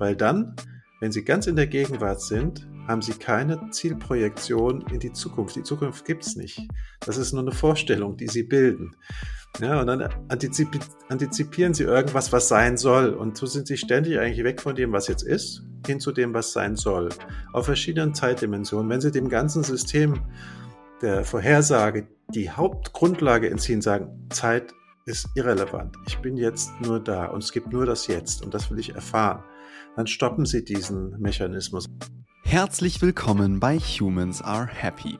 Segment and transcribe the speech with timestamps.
[0.00, 0.56] weil dann,
[0.98, 5.54] wenn Sie ganz in der Gegenwart sind, haben Sie keine Zielprojektion in die Zukunft.
[5.54, 6.66] Die Zukunft gibt es nicht.
[7.00, 8.96] Das ist nur eine Vorstellung, die Sie bilden.
[9.60, 10.68] Ja, und dann antizip
[11.08, 13.10] antizipieren Sie irgendwas, was sein soll.
[13.10, 16.32] Und so sind Sie ständig eigentlich weg von dem, was jetzt ist, hin zu dem,
[16.34, 17.10] was sein soll.
[17.52, 18.88] Auf verschiedenen Zeitdimensionen.
[18.88, 20.20] Wenn Sie dem ganzen System
[21.02, 24.72] der Vorhersage die Hauptgrundlage entziehen, sagen, Zeit
[25.04, 25.96] ist irrelevant.
[26.06, 28.94] Ich bin jetzt nur da und es gibt nur das Jetzt und das will ich
[28.94, 29.42] erfahren.
[29.96, 31.86] Dann stoppen Sie diesen Mechanismus.
[32.44, 35.18] Herzlich willkommen bei Humans Are Happy.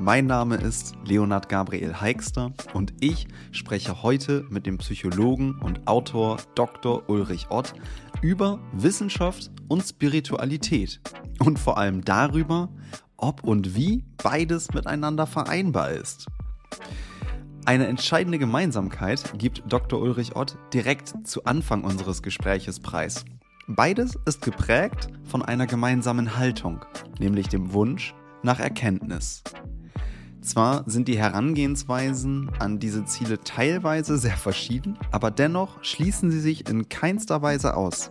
[0.00, 6.38] Mein Name ist Leonard Gabriel Heikster und ich spreche heute mit dem Psychologen und Autor
[6.56, 7.08] Dr.
[7.08, 7.74] Ulrich Ott
[8.20, 11.00] über Wissenschaft und Spiritualität
[11.38, 12.70] und vor allem darüber,
[13.16, 16.26] ob und wie beides miteinander vereinbar ist.
[17.64, 20.00] Eine entscheidende Gemeinsamkeit gibt Dr.
[20.00, 23.24] Ulrich Ott direkt zu Anfang unseres Gespräches preis.
[23.70, 26.86] Beides ist geprägt von einer gemeinsamen Haltung,
[27.18, 29.42] nämlich dem Wunsch nach Erkenntnis.
[30.40, 36.66] Zwar sind die Herangehensweisen an diese Ziele teilweise sehr verschieden, aber dennoch schließen sie sich
[36.66, 38.10] in keinster Weise aus.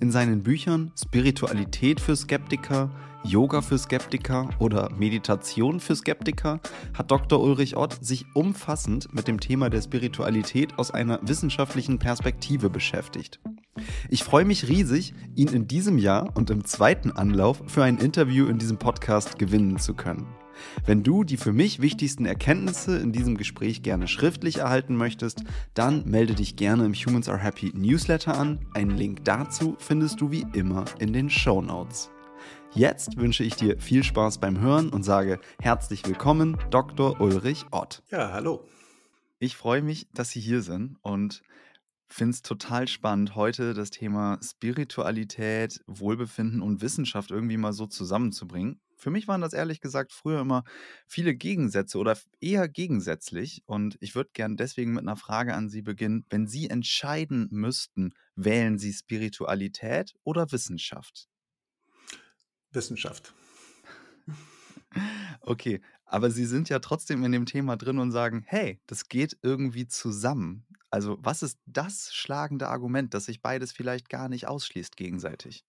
[0.00, 2.92] In seinen Büchern Spiritualität für Skeptiker,
[3.24, 6.60] Yoga für Skeptiker oder Meditation für Skeptiker
[6.96, 7.40] hat Dr.
[7.40, 13.40] Ulrich Ott sich umfassend mit dem Thema der Spiritualität aus einer wissenschaftlichen Perspektive beschäftigt.
[14.08, 18.46] Ich freue mich riesig, ihn in diesem Jahr und im zweiten Anlauf für ein Interview
[18.46, 20.26] in diesem Podcast gewinnen zu können.
[20.84, 26.04] Wenn du die für mich wichtigsten Erkenntnisse in diesem Gespräch gerne schriftlich erhalten möchtest, dann
[26.04, 28.66] melde dich gerne im Humans Are Happy Newsletter an.
[28.74, 32.10] Einen Link dazu findest du wie immer in den Show Notes.
[32.72, 37.20] Jetzt wünsche ich dir viel Spaß beim Hören und sage herzlich willkommen, Dr.
[37.20, 38.02] Ulrich Ott.
[38.10, 38.64] Ja, hallo.
[39.38, 41.42] Ich freue mich, dass Sie hier sind und
[42.14, 48.80] finde es total spannend, heute das Thema Spiritualität, Wohlbefinden und Wissenschaft irgendwie mal so zusammenzubringen.
[48.96, 50.64] Für mich waren das ehrlich gesagt früher immer
[51.06, 53.62] viele Gegensätze oder eher gegensätzlich.
[53.64, 56.26] Und ich würde gern deswegen mit einer Frage an Sie beginnen.
[56.28, 61.28] Wenn Sie entscheiden müssten, wählen Sie Spiritualität oder Wissenschaft?
[62.72, 63.34] Wissenschaft.
[65.42, 69.38] Okay, aber Sie sind ja trotzdem in dem Thema drin und sagen, hey, das geht
[69.42, 70.66] irgendwie zusammen.
[70.90, 75.64] Also was ist das schlagende Argument, dass sich beides vielleicht gar nicht ausschließt gegenseitig?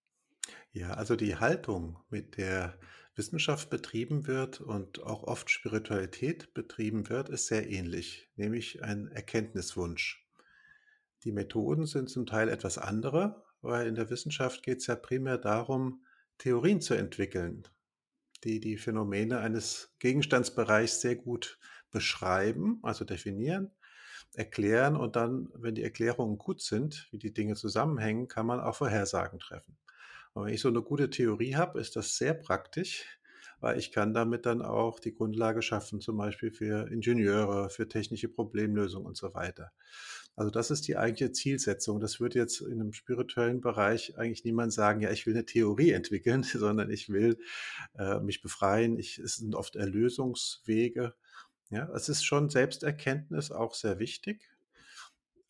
[0.72, 2.76] Ja, also die Haltung, mit der
[3.14, 10.26] Wissenschaft betrieben wird und auch oft Spiritualität betrieben wird, ist sehr ähnlich, nämlich ein Erkenntniswunsch.
[11.22, 15.38] Die Methoden sind zum Teil etwas andere, weil in der Wissenschaft geht es ja primär
[15.38, 16.04] darum,
[16.38, 17.62] Theorien zu entwickeln,
[18.44, 21.58] die die Phänomene eines Gegenstandsbereichs sehr gut
[21.90, 23.70] beschreiben, also definieren,
[24.34, 28.76] erklären und dann, wenn die Erklärungen gut sind, wie die Dinge zusammenhängen, kann man auch
[28.76, 29.76] Vorhersagen treffen.
[30.34, 33.06] Und wenn ich so eine gute Theorie habe, ist das sehr praktisch,
[33.60, 38.28] weil ich kann damit dann auch die Grundlage schaffen, zum Beispiel für Ingenieure, für technische
[38.28, 39.72] Problemlösungen und so weiter.
[40.34, 42.00] Also das ist die eigentliche Zielsetzung.
[42.00, 45.90] Das wird jetzt in einem spirituellen Bereich eigentlich niemand sagen, ja, ich will eine Theorie
[45.92, 47.38] entwickeln, sondern ich will
[47.98, 48.98] äh, mich befreien.
[48.98, 51.14] Ich, es sind oft Erlösungswege.
[51.70, 54.50] Ja, es ist schon Selbsterkenntnis auch sehr wichtig,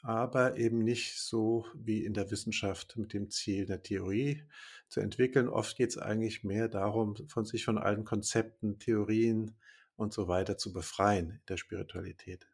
[0.03, 4.45] aber eben nicht so wie in der Wissenschaft mit dem Ziel, eine Theorie
[4.89, 5.49] zu entwickeln.
[5.49, 9.57] Oft geht es eigentlich mehr darum, von sich von allen Konzepten, Theorien
[9.97, 12.52] und so weiter zu befreien in der Spiritualität.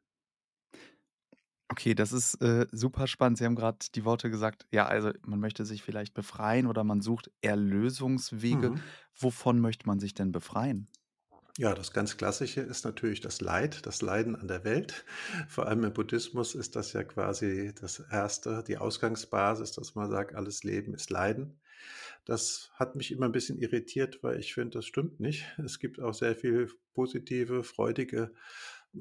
[1.70, 3.38] Okay, das ist, äh, super spannend.
[3.38, 7.00] Sie haben gerade die Worte gesagt, ja, also man möchte sich vielleicht befreien oder man
[7.02, 8.70] sucht Erlösungswege.
[8.70, 8.82] Mhm.
[9.14, 10.88] Wovon möchte man sich denn befreien?
[11.58, 15.04] Ja, das ganz Klassische ist natürlich das Leid, das Leiden an der Welt.
[15.48, 20.34] Vor allem im Buddhismus ist das ja quasi das Erste, die Ausgangsbasis, dass man sagt,
[20.36, 21.60] alles Leben ist Leiden.
[22.24, 25.46] Das hat mich immer ein bisschen irritiert, weil ich finde, das stimmt nicht.
[25.64, 28.32] Es gibt auch sehr viele positive, freudige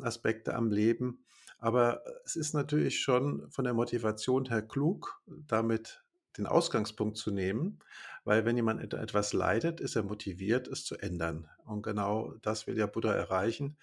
[0.02, 1.26] Aspekte am Leben.
[1.60, 6.04] Aber es ist natürlich schon von der Motivation her klug, damit
[6.38, 7.80] den Ausgangspunkt zu nehmen,
[8.24, 11.50] weil wenn jemand etwas leidet, ist er motiviert, es zu ändern.
[11.66, 13.78] Und genau das will ja Buddha erreichen.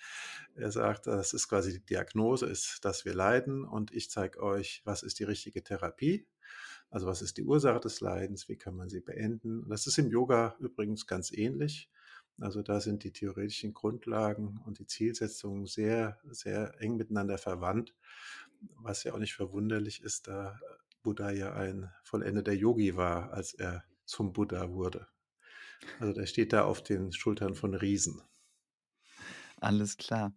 [0.55, 4.83] Er sagt, das ist quasi die Diagnose, ist, dass wir leiden und ich zeige euch,
[4.85, 6.27] was ist die richtige Therapie.
[6.91, 9.69] Also was ist die Ursache des Leidens, wie kann man sie beenden.
[9.69, 11.91] Das ist im Yoga übrigens ganz ähnlich.
[12.41, 17.95] Also da sind die theoretischen Grundlagen und die Zielsetzungen sehr, sehr eng miteinander verwandt,
[18.77, 20.59] was ja auch nicht verwunderlich ist, da
[21.03, 25.07] Buddha ja ein vollendeter Yogi war, als er zum Buddha wurde.
[25.99, 28.23] Also der steht da auf den Schultern von Riesen.
[29.61, 30.33] Alles klar.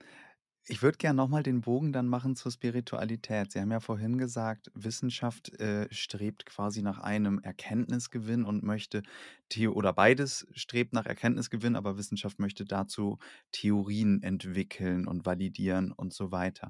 [0.69, 3.53] Ich würde gerne nochmal den Bogen dann machen zur Spiritualität.
[3.53, 9.01] Sie haben ja vorhin gesagt, Wissenschaft äh, strebt quasi nach einem Erkenntnisgewinn und möchte,
[9.47, 13.17] Theo oder beides strebt nach Erkenntnisgewinn, aber Wissenschaft möchte dazu
[13.53, 16.69] Theorien entwickeln und validieren und so weiter.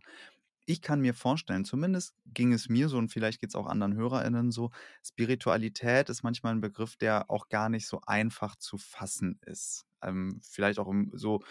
[0.69, 3.95] Ich kann mir vorstellen, zumindest ging es mir so und vielleicht geht es auch anderen
[3.95, 4.71] HörerInnen so,
[5.01, 9.85] Spiritualität ist manchmal ein Begriff, der auch gar nicht so einfach zu fassen ist.
[10.03, 11.41] Ähm, vielleicht auch im, so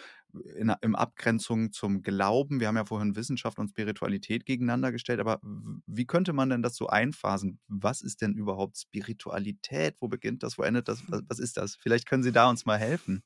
[0.55, 2.59] in, in Abgrenzung zum Glauben.
[2.59, 5.39] Wir haben ja vorhin Wissenschaft und Spiritualität gegeneinander gestellt, aber
[5.85, 7.59] wie könnte man denn das so einphasen?
[7.67, 9.95] Was ist denn überhaupt Spiritualität?
[9.99, 10.57] Wo beginnt das?
[10.57, 11.03] Wo endet das?
[11.07, 11.75] Was, was ist das?
[11.75, 13.23] Vielleicht können Sie da uns mal helfen.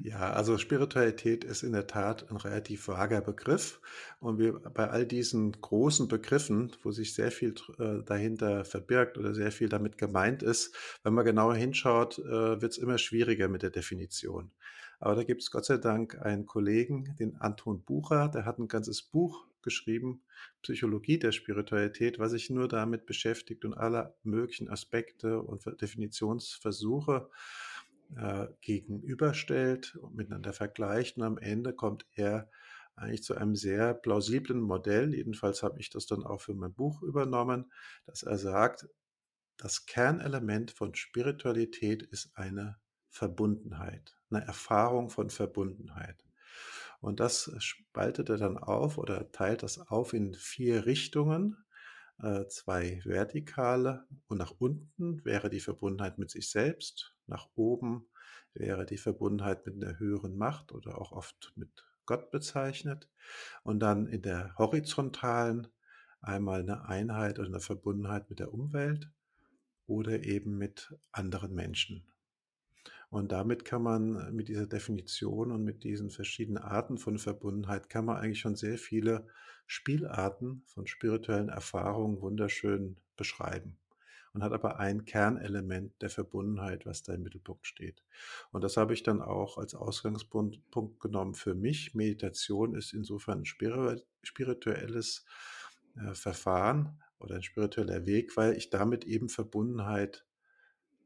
[0.00, 3.80] Ja, also Spiritualität ist in der Tat ein relativ vager Begriff.
[4.20, 9.34] Und wir bei all diesen großen Begriffen, wo sich sehr viel äh, dahinter verbirgt oder
[9.34, 13.62] sehr viel damit gemeint ist, wenn man genauer hinschaut, äh, wird es immer schwieriger mit
[13.62, 14.50] der Definition.
[15.00, 18.68] Aber da gibt es Gott sei Dank einen Kollegen, den Anton Bucher, der hat ein
[18.68, 20.22] ganzes Buch geschrieben,
[20.62, 27.30] Psychologie der Spiritualität, was sich nur damit beschäftigt und alle möglichen Aspekte und Definitionsversuche
[28.16, 31.16] äh, gegenüberstellt und miteinander vergleicht.
[31.16, 32.50] Und am Ende kommt er
[32.94, 35.14] eigentlich zu einem sehr plausiblen Modell.
[35.14, 37.72] Jedenfalls habe ich das dann auch für mein Buch übernommen,
[38.04, 38.86] dass er sagt,
[39.56, 42.78] das Kernelement von Spiritualität ist eine
[43.10, 46.24] Verbundenheit, eine Erfahrung von Verbundenheit.
[47.00, 51.56] Und das spaltet er dann auf oder teilt das auf in vier Richtungen.
[52.22, 58.06] Äh, zwei vertikale und nach unten wäre die Verbundenheit mit sich selbst, nach oben
[58.52, 63.08] wäre die Verbundenheit mit einer höheren Macht oder auch oft mit Gott bezeichnet.
[63.62, 65.68] Und dann in der horizontalen
[66.20, 69.10] einmal eine Einheit oder eine Verbundenheit mit der Umwelt
[69.86, 72.06] oder eben mit anderen Menschen.
[73.10, 77.90] Und damit kann man äh, mit dieser Definition und mit diesen verschiedenen Arten von Verbundenheit
[77.90, 79.26] kann man eigentlich schon sehr viele
[79.66, 83.76] Spielarten von spirituellen Erfahrungen wunderschön beschreiben
[84.32, 88.02] und hat aber ein Kernelement der Verbundenheit, was da im Mittelpunkt steht.
[88.52, 90.60] Und das habe ich dann auch als Ausgangspunkt
[91.00, 91.94] genommen für mich.
[91.94, 95.24] Meditation ist insofern ein spirituelles
[95.96, 100.24] äh, Verfahren oder ein spiritueller Weg, weil ich damit eben Verbundenheit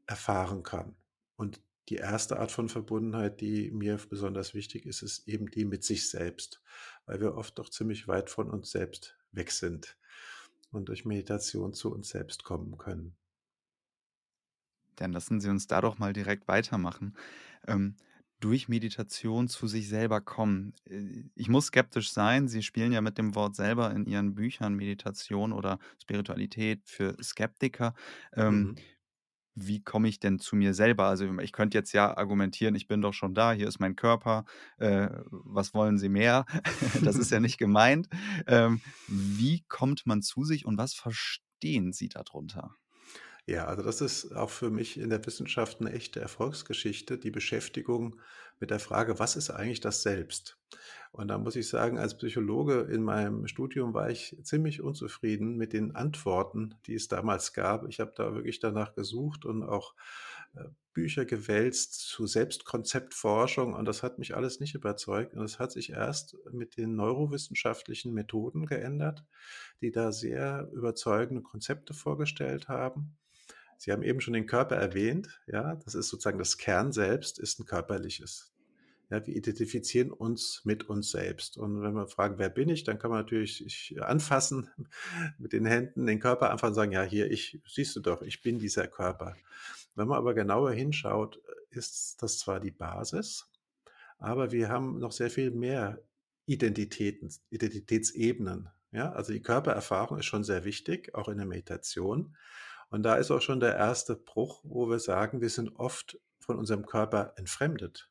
[0.05, 0.95] erfahren kann.
[1.35, 5.83] Und die erste Art von Verbundenheit, die mir besonders wichtig ist, ist eben die mit
[5.83, 6.61] sich selbst,
[7.05, 9.97] weil wir oft doch ziemlich weit von uns selbst weg sind
[10.71, 13.15] und durch Meditation zu uns selbst kommen können.
[14.95, 17.15] Dann lassen Sie uns da doch mal direkt weitermachen.
[17.67, 17.95] Ähm,
[18.39, 20.73] durch Meditation zu sich selber kommen.
[20.85, 22.47] Äh, ich muss skeptisch sein.
[22.47, 27.93] Sie spielen ja mit dem Wort selber in Ihren Büchern Meditation oder Spiritualität für Skeptiker.
[28.33, 28.75] Ähm, mhm
[29.55, 31.05] wie komme ich denn zu mir selber?
[31.05, 34.45] Also ich könnte jetzt ja argumentieren, ich bin doch schon da, hier ist mein Körper,
[34.77, 36.45] äh, was wollen Sie mehr?
[37.03, 38.07] das ist ja nicht gemeint.
[38.47, 42.75] Ähm, wie kommt man zu sich und was verstehen Sie darunter?
[43.47, 48.19] Ja, also das ist auch für mich in der Wissenschaft eine echte Erfolgsgeschichte, die Beschäftigung
[48.59, 50.57] mit der Frage, was ist eigentlich das Selbst?
[51.11, 55.73] Und da muss ich sagen, als Psychologe in meinem Studium war ich ziemlich unzufrieden mit
[55.73, 57.87] den Antworten, die es damals gab.
[57.87, 59.93] Ich habe da wirklich danach gesucht und auch
[60.55, 60.63] äh,
[60.93, 65.35] Bücher gewälzt zu Selbstkonzeptforschung und das hat mich alles nicht überzeugt.
[65.35, 69.23] Und es hat sich erst mit den neurowissenschaftlichen Methoden geändert,
[69.81, 73.15] die da sehr überzeugende Konzepte vorgestellt haben.
[73.77, 75.39] Sie haben eben schon den Körper erwähnt.
[75.47, 78.51] Ja, das ist sozusagen das Kern selbst, ist ein körperliches.
[79.09, 81.57] Ja, wir identifizieren uns mit uns selbst.
[81.57, 84.69] Und wenn wir fragen, wer bin ich, dann kann man natürlich anfassen
[85.37, 88.57] mit den Händen, den Körper einfach sagen, ja, hier, ich, siehst du doch, ich bin
[88.57, 89.35] dieser Körper.
[89.93, 91.39] Wenn man aber genauer hinschaut,
[91.69, 93.47] ist das zwar die Basis,
[94.17, 96.01] aber wir haben noch sehr viel mehr
[96.45, 98.69] Identitäten, Identitätsebenen.
[98.91, 102.35] Ja, also die Körpererfahrung ist schon sehr wichtig, auch in der Meditation.
[102.95, 106.57] Und da ist auch schon der erste Bruch, wo wir sagen, wir sind oft von
[106.57, 108.09] unserem Körper entfremdet.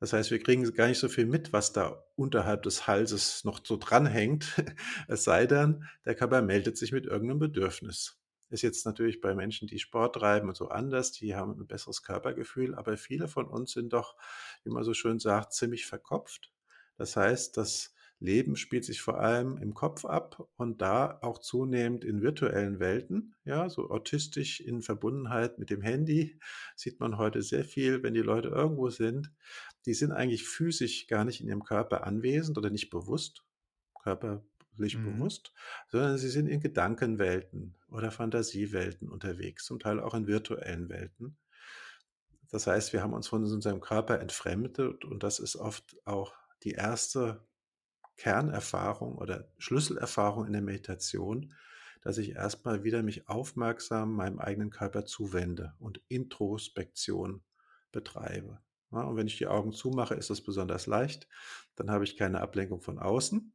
[0.00, 3.60] Das heißt, wir kriegen gar nicht so viel mit, was da unterhalb des Halses noch
[3.62, 4.48] so dranhängt.
[5.06, 8.18] Es sei denn, der Körper meldet sich mit irgendeinem Bedürfnis.
[8.50, 12.02] Ist jetzt natürlich bei Menschen, die Sport treiben und so anders, die haben ein besseres
[12.02, 14.16] Körpergefühl, aber viele von uns sind doch,
[14.64, 16.52] wie man so schön sagt, ziemlich verkopft.
[16.96, 22.04] Das heißt, dass Leben spielt sich vor allem im Kopf ab und da auch zunehmend
[22.04, 23.34] in virtuellen Welten.
[23.44, 26.38] Ja, so autistisch in Verbundenheit mit dem Handy
[26.76, 29.32] sieht man heute sehr viel, wenn die Leute irgendwo sind.
[29.84, 33.44] Die sind eigentlich physisch gar nicht in ihrem Körper anwesend oder nicht bewusst,
[34.02, 35.12] körperlich mhm.
[35.12, 35.52] bewusst,
[35.88, 41.36] sondern sie sind in Gedankenwelten oder Fantasiewelten unterwegs, zum Teil auch in virtuellen Welten.
[42.50, 46.32] Das heißt, wir haben uns von unserem Körper entfremdet und das ist oft auch
[46.62, 47.44] die erste
[48.16, 51.52] Kernerfahrung oder Schlüsselerfahrung in der Meditation,
[52.02, 57.42] dass ich erstmal wieder mich aufmerksam meinem eigenen Körper zuwende und Introspektion
[57.92, 58.60] betreibe.
[58.92, 61.28] Ja, und wenn ich die Augen zumache, ist das besonders leicht.
[61.74, 63.52] Dann habe ich keine Ablenkung von außen.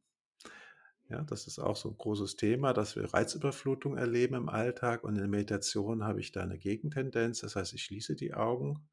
[1.08, 5.14] Ja, das ist auch so ein großes Thema, dass wir Reizüberflutung erleben im Alltag und
[5.14, 7.40] in der Meditation habe ich da eine Gegentendenz.
[7.40, 8.88] Das heißt, ich schließe die Augen,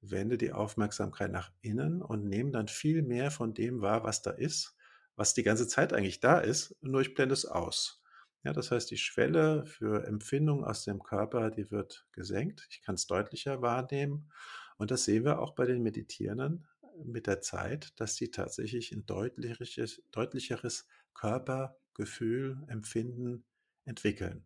[0.00, 4.32] wende die Aufmerksamkeit nach innen und nehme dann viel mehr von dem wahr, was da
[4.32, 4.75] ist,
[5.16, 8.02] was die ganze Zeit eigentlich da ist, nur ich blende es aus.
[8.44, 12.66] Ja, das heißt, die Schwelle für Empfindungen aus dem Körper, die wird gesenkt.
[12.70, 14.30] Ich kann es deutlicher wahrnehmen.
[14.76, 16.68] Und das sehen wir auch bei den Meditierenden
[17.04, 23.44] mit der Zeit, dass sie tatsächlich ein deutlicheres, deutlicheres Körpergefühl, Empfinden
[23.84, 24.44] entwickeln.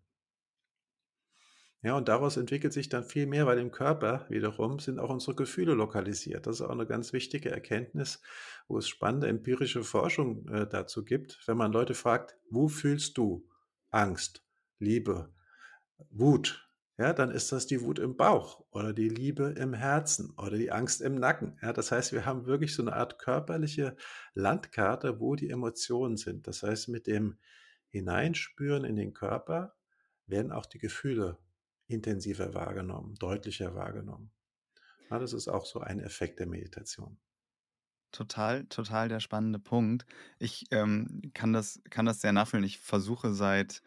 [1.82, 5.34] Ja, und daraus entwickelt sich dann viel mehr, weil im Körper wiederum sind auch unsere
[5.34, 6.46] Gefühle lokalisiert.
[6.46, 8.20] Das ist auch eine ganz wichtige Erkenntnis,
[8.68, 11.40] wo es spannende empirische Forschung äh, dazu gibt.
[11.46, 13.48] Wenn man Leute fragt, wo fühlst du
[13.88, 14.44] Angst,
[14.78, 15.32] Liebe,
[16.10, 16.68] Wut,
[16.98, 20.70] ja, dann ist das die Wut im Bauch oder die Liebe im Herzen oder die
[20.70, 21.58] Angst im Nacken.
[21.62, 23.96] Ja, das heißt, wir haben wirklich so eine Art körperliche
[24.34, 26.46] Landkarte, wo die Emotionen sind.
[26.46, 27.38] Das heißt, mit dem
[27.88, 29.74] Hineinspüren in den Körper
[30.26, 31.38] werden auch die Gefühle
[31.90, 34.30] intensiver wahrgenommen, deutlicher wahrgenommen.
[35.10, 37.18] Ja, das ist auch so ein Effekt der Meditation.
[38.12, 40.04] Total, total der spannende Punkt.
[40.38, 42.64] Ich ähm, kann, das, kann das sehr nachfühlen.
[42.64, 43.82] Ich versuche seit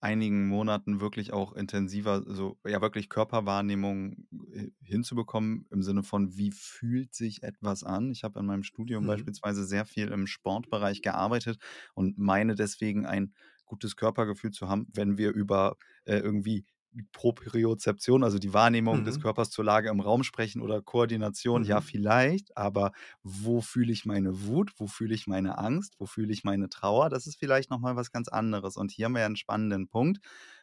[0.00, 6.52] einigen Monaten wirklich auch intensiver, so ja wirklich Körperwahrnehmung äh, hinzubekommen, im Sinne von, wie
[6.52, 8.10] fühlt sich etwas an?
[8.10, 9.08] Ich habe in meinem Studium mhm.
[9.08, 11.58] beispielsweise sehr viel im Sportbereich gearbeitet
[11.94, 13.34] und meine deswegen ein
[13.64, 16.64] gutes Körpergefühl zu haben, wenn wir über äh, irgendwie
[17.12, 19.04] Propriozeption, also die Wahrnehmung mhm.
[19.04, 21.68] des Körpers zur Lage im Raum sprechen oder Koordination, mhm.
[21.68, 26.32] ja vielleicht, aber wo fühle ich meine Wut, wo fühle ich meine Angst, wo fühle
[26.32, 28.76] ich meine Trauer, das ist vielleicht nochmal was ganz anderes.
[28.76, 30.18] Und hier haben wir ja einen spannenden Punkt.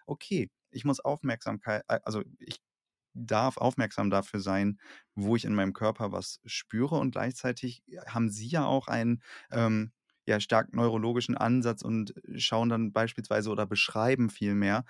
[0.05, 2.59] Okay, ich muss Aufmerksamkeit, also ich
[3.13, 4.79] darf aufmerksam dafür sein,
[5.15, 9.21] wo ich in meinem Körper was spüre und gleichzeitig haben Sie ja auch einen
[9.51, 9.91] ähm,
[10.25, 14.85] ja, stark neurologischen Ansatz und schauen dann beispielsweise oder beschreiben vielmehr,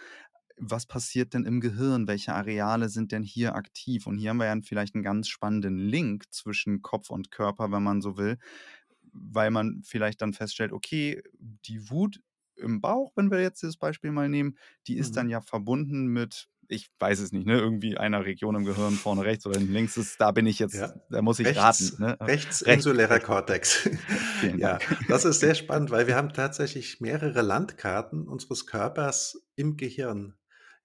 [0.58, 2.08] was passiert denn im Gehirn?
[2.08, 4.08] Welche Areale sind denn hier aktiv?
[4.08, 7.84] Und hier haben wir ja vielleicht einen ganz spannenden Link zwischen Kopf und Körper, wenn
[7.84, 8.38] man so will,
[9.12, 12.20] weil man vielleicht dann feststellt, okay, die Wut
[12.56, 14.58] im Bauch, wenn wir jetzt das Beispiel mal nehmen,
[14.88, 15.16] die ist mhm.
[15.16, 19.24] dann ja verbunden mit, ich weiß es nicht, ne, irgendwie einer Region im Gehirn vorne
[19.24, 20.94] rechts oder links ist, da bin ich jetzt, ja.
[21.10, 22.04] da muss ich rechts, raten.
[22.04, 22.18] Ne?
[22.22, 23.90] Rechts, insulärer Kortex.
[24.58, 30.36] ja, das ist sehr spannend, weil wir haben tatsächlich mehrere Landkarten unseres Körpers im Gehirn.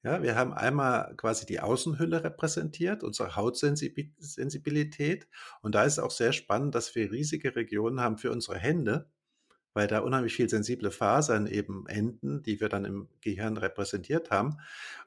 [0.05, 5.29] Ja, wir haben einmal quasi die Außenhülle repräsentiert, unsere Hautsensibilität.
[5.61, 9.11] Und da ist auch sehr spannend, dass wir riesige Regionen haben für unsere Hände,
[9.79, 14.59] weil da unheimlich viel sensible Fasern eben enden, die wir dann im Gehirn repräsentiert haben.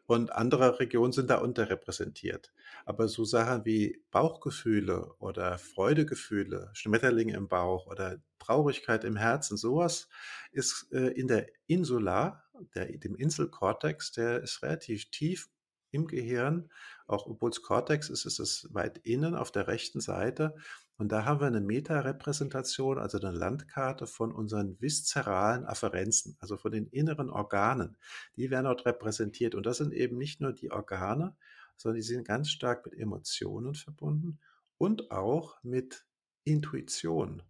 [0.06, 2.54] Und andere Regionen sind da unterrepräsentiert.
[2.86, 10.08] Aber so Sachen wie Bauchgefühle oder Freudegefühle, Schmetterlinge im Bauch oder Traurigkeit im Herzen, sowas
[10.54, 15.50] ist äh, in der Insula der, dem Inselkortex, der ist relativ tief
[15.92, 16.70] im Gehirn,
[17.08, 20.56] auch obwohl es Kortex ist, ist es weit innen auf der rechten Seite.
[20.98, 26.72] Und da haben wir eine Metarepräsentation, also eine Landkarte von unseren viszeralen Afferenzen, also von
[26.72, 27.98] den inneren Organen.
[28.36, 29.56] Die werden dort repräsentiert.
[29.56, 31.36] Und das sind eben nicht nur die Organe,
[31.76, 34.40] sondern die sind ganz stark mit Emotionen verbunden
[34.78, 36.06] und auch mit
[36.44, 37.44] Intuition.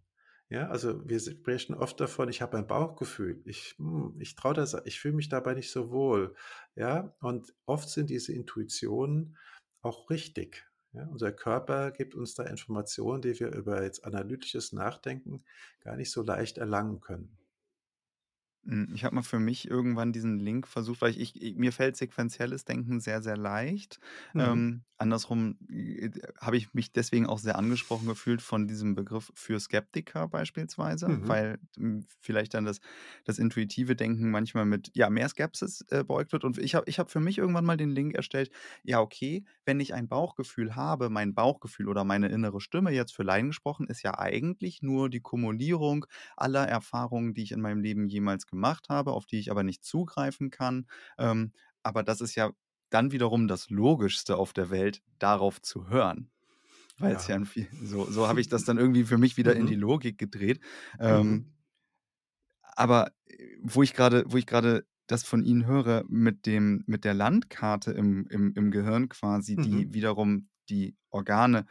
[0.52, 4.76] Ja, also wir sprechen oft davon, ich habe ein Bauchgefühl, ich, hm, ich traue das,
[4.84, 6.34] ich fühle mich dabei nicht so wohl.
[6.74, 9.38] Ja, und oft sind diese Intuitionen
[9.80, 10.70] auch richtig.
[10.92, 15.42] Ja, unser Körper gibt uns da Informationen, die wir über jetzt analytisches Nachdenken
[15.80, 17.38] gar nicht so leicht erlangen können.
[18.64, 21.96] Hm, ich habe mal für mich irgendwann diesen Link versucht, weil ich, ich mir fällt
[21.96, 23.98] sequenzielles Denken sehr, sehr leicht.
[24.34, 24.40] Mhm.
[24.40, 29.58] Ähm, andersrum äh, habe ich mich deswegen auch sehr angesprochen gefühlt von diesem Begriff für
[29.58, 31.28] Skeptiker beispielsweise, mhm.
[31.28, 32.80] weil hm, vielleicht dann das,
[33.24, 36.44] das intuitive Denken manchmal mit ja, mehr Skepsis äh, beugt wird.
[36.44, 38.50] Und ich habe ich hab für mich irgendwann mal den Link erstellt,
[38.84, 43.24] ja, okay, wenn ich ein Bauchgefühl habe, mein Bauchgefühl oder meine innere Stimme jetzt für
[43.24, 48.06] Laien gesprochen, ist ja eigentlich nur die Kumulierung aller Erfahrungen, die ich in meinem Leben
[48.06, 50.86] jemals gemacht habe, auf die ich aber nicht zugreifen kann.
[51.18, 52.52] Ähm, aber das ist ja
[52.90, 56.30] dann wiederum das Logischste auf der Welt, darauf zu hören.
[56.98, 59.54] Weil es ja, ja viel, so, so habe ich das dann irgendwie für mich wieder
[59.54, 59.62] mhm.
[59.62, 60.60] in die Logik gedreht.
[61.00, 61.52] Ähm, mhm.
[62.62, 67.04] Aber äh, wo ich gerade, wo ich gerade das von Ihnen höre, mit dem, mit
[67.04, 69.94] der Landkarte im, im, im Gehirn quasi, die mhm.
[69.94, 71.66] wiederum die Organe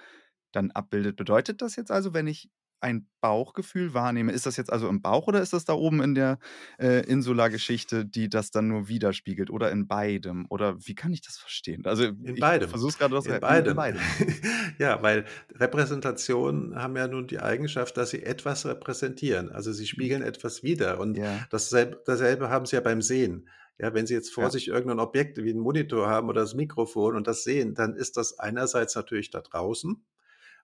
[0.51, 1.15] dann abbildet.
[1.15, 2.50] Bedeutet das jetzt also, wenn ich
[2.81, 6.15] ein Bauchgefühl wahrnehme, ist das jetzt also im Bauch oder ist das da oben in
[6.15, 6.39] der,
[6.79, 10.45] äh, Insula-Geschichte, die das dann nur widerspiegelt oder in beidem?
[10.50, 11.85] Oder wie kann ich das verstehen?
[11.85, 12.69] Also, In ich beidem.
[12.69, 13.75] versuche es grade das In in in beidem.
[13.75, 14.01] beidem.
[14.79, 19.50] Ja, weil Repräsentationen haben ja nun die Eigenschaft, dass sie etwas repräsentieren.
[19.51, 20.11] Also, sie Mhm.
[20.11, 21.45] spiegeln etwas wider und Ja.
[21.50, 23.47] dasselb dasselbe haben sie ja beim Sehen.
[23.79, 24.51] Ja, wenn Sie jetzt vor Ja.
[24.51, 27.95] sich irgend 'nen Objekt wie 'n Monitor haben oder das Mikrofon und das sehen, dann
[27.95, 30.05] ist das einerseits natürlich da draußen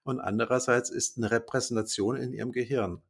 [0.07, 3.01] und andererseits ist 'ne Repräsentation in Ihrem Gehirn.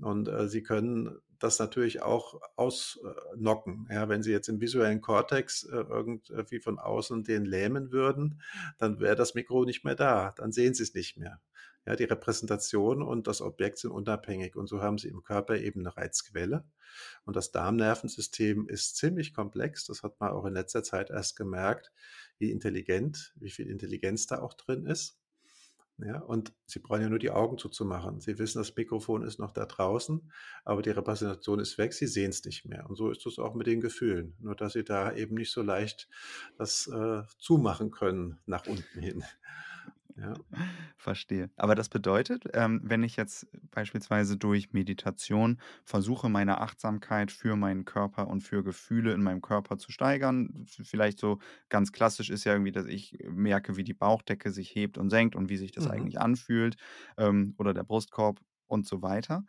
[0.00, 2.98] Und, äh, Sie können das natürlich auch aus
[3.34, 4.08] knocken, ja?
[4.10, 8.42] Wenn Sie jetzt im visuellen Kortex, äh, irgendwie von außen den lähmen würden,
[8.78, 11.40] dann wäre das Mikro nicht mehr da, dann sehen Sie's nicht mehr.
[11.86, 15.82] Ja, die Repräsentation und das Objekt sind unabhängig und so haben Sie im Körper eben
[15.82, 16.64] 'ne Reizquelle.
[17.26, 19.86] Und das Darmnervensystem ist ziemlich komplex.
[19.86, 21.92] Das hat man auch in letzter Zeit erst gemerkt,
[22.38, 25.19] wie intelligent wie viel Intelligenz da auch drin ist.
[26.04, 28.20] Ja, und Sie brauchen ja nur die Augen zuzumachen.
[28.20, 30.30] Sie wissen, das Mikrofon ist noch da draußen,
[30.64, 32.88] aber die Repräsentation ist weg, Sie sehen's nicht mehr.
[32.88, 35.62] Und so ist es auch mit den Gefühlen, nur dass Sie da eben nicht so
[35.62, 36.08] leicht
[36.56, 39.24] das, äh, zumachen können nach unten hin.
[40.16, 40.40] Ja.
[40.98, 41.50] Verstehe.
[41.56, 47.84] Aber das bedeutet, ähm, wenn ich jetzt beispielsweise durch Meditation versuche, meine Achtsamkeit für meinen
[47.84, 51.38] Körper und für Gefühle in meinem Körper zu steigern, vielleicht so
[51.68, 55.36] ganz klassisch ist ja irgendwie, dass ich merke, wie die Bauchdecke sich hebt und senkt
[55.36, 55.86] und wie sich das Mhm.
[55.86, 56.76] eigentlich anfühlt,
[57.16, 59.44] ähm, oder der Brustkorb und so weiter.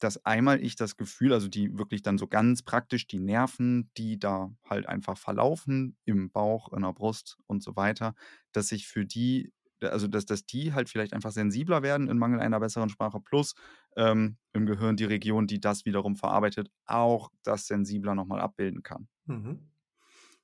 [0.00, 4.18] Dass einmal ich das Gefühl also, die wirklich dann so ganz praktisch die Nerven, die
[4.18, 8.14] da halt einfach verlaufen im Bauch, in der Brust und so weiter,
[8.52, 9.52] dass ich für die
[9.82, 13.54] also, dass dass die halt vielleicht einfach sensibler werden in Mangel einer besseren Sprache plus,
[13.96, 18.82] ähm, im Gehirn die Region, die das wiederum verarbeitet, auch das sensibler noch mal abbilden
[18.82, 19.08] kann.
[19.26, 19.70] Mhm.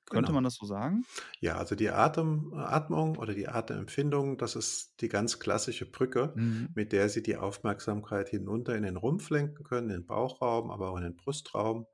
[0.09, 0.33] Könnte Genau.
[0.33, 1.05] man das so sagen?
[1.39, 6.75] Ja, also, die Atem Atmung oder die Atemempfindung, das ist die ganz klassische Brücke, Mhm.
[6.75, 10.91] mit der Sie die Aufmerksamkeit hinunter in den Rumpf lenken können, in den Bauchraum, aber
[10.91, 11.87] auch in den Brustraum.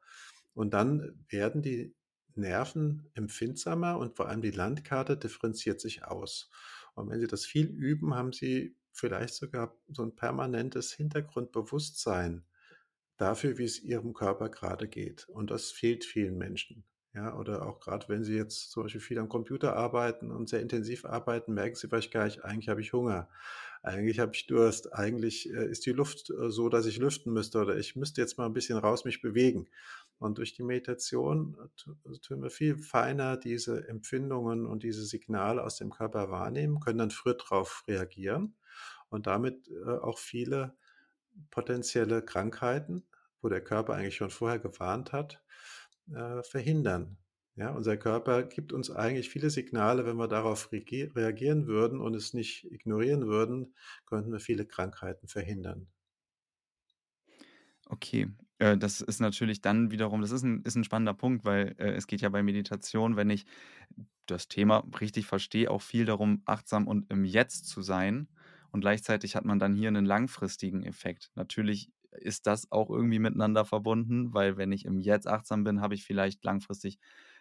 [0.54, 1.96] Und dann werden die
[2.36, 6.50] Nerven empfindsamer und vor allem die Landkarte differenziert sich aus.
[6.98, 12.46] Und wenn Sie das viel üben, haben Sie vielleicht sogar so 'n permanentes Hintergrundbewusstsein
[13.18, 15.30] dafür, wie's Ihrem Körper grade geht.
[15.30, 17.36] Und das fehlt vielen Menschen, ja?
[17.38, 21.06] Oder auch grad, wenn Sie jetzt zum Beispiel viel am Computer arbeiten und sehr intensiv
[21.06, 23.30] arbeiten, merken Sie vielleicht gar nicht: „Eigentlich habe ich Hunger.
[23.84, 24.94] Eigentlich habe ich Durst.
[24.94, 28.38] Eigentlich, äh, ist die Luft, äh, so, dass ich lüften müsste oder ich müsste jetzt
[28.40, 29.70] mal 'n bisschen raus mich bewegen.“
[30.20, 35.64] Und durch die Meditation, äh, tu tun wir viel feiner diese Empfindungen und diese Signale
[35.64, 38.56] aus dem Körper wahrnehmen, können dann früher drauf reagieren
[39.10, 40.76] und damit, äh, auch viele
[41.52, 43.08] potenzielle Krankheiten,
[43.42, 45.44] wo der Körper eigentlich schon vorher gewarnt hat,
[46.14, 47.18] äh, verhindern.
[47.56, 52.34] Ja, unser Körper gibt uns eigentlich viele Signale, wenn wir darauf reagieren würden und es
[52.34, 53.76] nicht ignorieren würden,
[54.06, 55.88] könnten wir viele Krankheiten verhindern.
[57.90, 58.28] Okay,
[58.60, 61.92] äh, das ist natürlich dann wiederum das ist 'n ist 'n spannender Punkt, weil, äh,
[61.94, 63.46] es geht ja bei Meditation, wenn ich
[64.28, 68.28] das Thema richtig verstehe, auch viel darum, achtsam und im Jetzt zu sein.
[68.72, 71.32] Und gleichzeitig hat man dann hier 'nen langfristigen Effekt.
[71.36, 75.96] Natürlich ist das auch irgendwie miteinander verbunden, weil wenn ich im Jetzt achtsam bin, habe
[75.96, 77.00] ich vielleicht langfristig,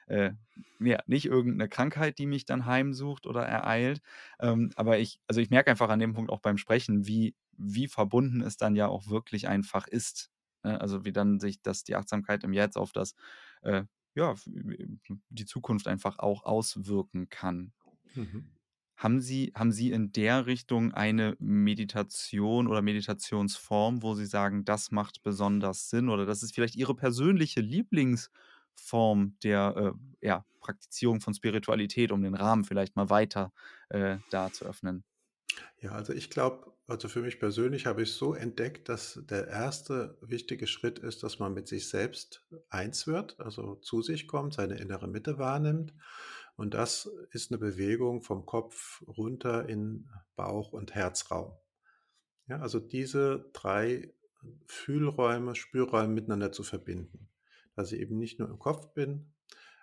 [0.08, 0.32] äh,
[0.80, 4.00] ja, nicht irgend 'ne Krankheit, die mich dann heimsucht oder ereilt.
[4.40, 7.88] Ähm, aber ich also, ich merke einfach an dem Punkt auch beim Sprechen, wie wie
[7.88, 10.28] verbunden es dann ja auch wirklich einfach ist?
[10.66, 13.14] Also, wie dann sich das die Achtsamkeit im Jetzt auf das,
[13.62, 14.34] äh, ja,
[15.28, 17.72] die Zukunft einfach auch auswirken kann.
[18.14, 18.56] Mhm.
[18.96, 24.90] Haben Sie haben Sie in der Richtung eine Meditation oder Meditationsform, wo Sie sagen, das
[24.90, 31.34] macht besonders Sinn oder das ist vielleicht Ihre persönliche Lieblingsform der, äh, ja, Praktizierung von
[31.34, 33.52] Spiritualität, um den Rahmen vielleicht mal weiter,
[33.90, 35.04] äh, da zu öffnen?
[35.80, 40.16] Ja, also, ich glaube also, für mich persönlich habe ich's so entdeckt, dass der 1.
[40.20, 44.78] wichtige Schritt ist, dass man mit sich selbst eins wird, also, zu sich kommt, seine
[44.78, 45.94] innere Mitte wahrnimmt.
[46.56, 51.54] Und das ist 'ne Bewegung vom Kopf runter in Bauch und Herzraum.
[52.48, 54.14] Ja, also, diese 3
[54.66, 57.28] Fühlräume, Spürräume miteinander zu verbinden.
[57.76, 59.34] Dass ich eben nicht nur im Kopf bin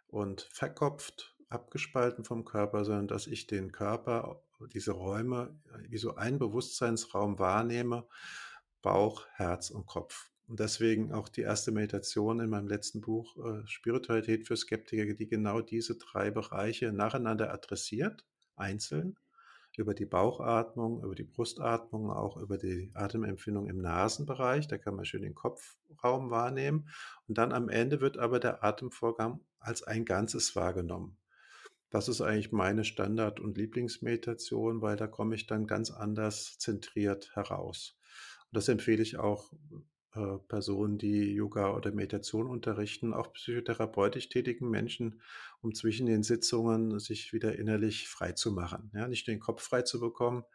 [0.07, 6.39] und verkopft, abgespalten vom Körper, sondern dass ich den Körper, diese Räume wie so einen
[6.39, 8.07] Bewusstseinsraum wahrnehme,
[8.81, 10.29] Bauch, Herz und Kopf.
[10.47, 11.71] Und deswegen auch die 1.
[11.71, 17.53] Meditation in meinem letzten Buch, äh, „Spiritualität für Skeptiker“, die genau diese 3 Bereiche nacheinander
[17.53, 19.17] adressiert, einzeln,
[19.77, 24.67] über die Bauchatmung, über die Brustatmung, auch über die Atemempfindung im Nasenbereich.
[24.67, 26.89] Da kann man schön den Kopfraum wahrnehmen.
[27.27, 31.17] Und dann am Ende wird aber der Atemvorgang als ein Ganzes wahrgenommen.
[31.93, 37.35] Das ist eigentlich meine Standard und Lieblingsmeditation, weil da komme ich dann ganz anders zentriert
[37.35, 37.99] heraus.
[38.51, 39.53] das empfehle ich auch
[40.15, 45.21] äh, Personen, die Yoga oder Meditation unterrichten, auch psychotherapeutisch tätigen Menschen,
[45.61, 48.89] um zwischen den Sitzungen sich wieder innerlich frei zu machen.
[48.95, 50.45] Ja, nicht nur den Kopf frei zu bekommen,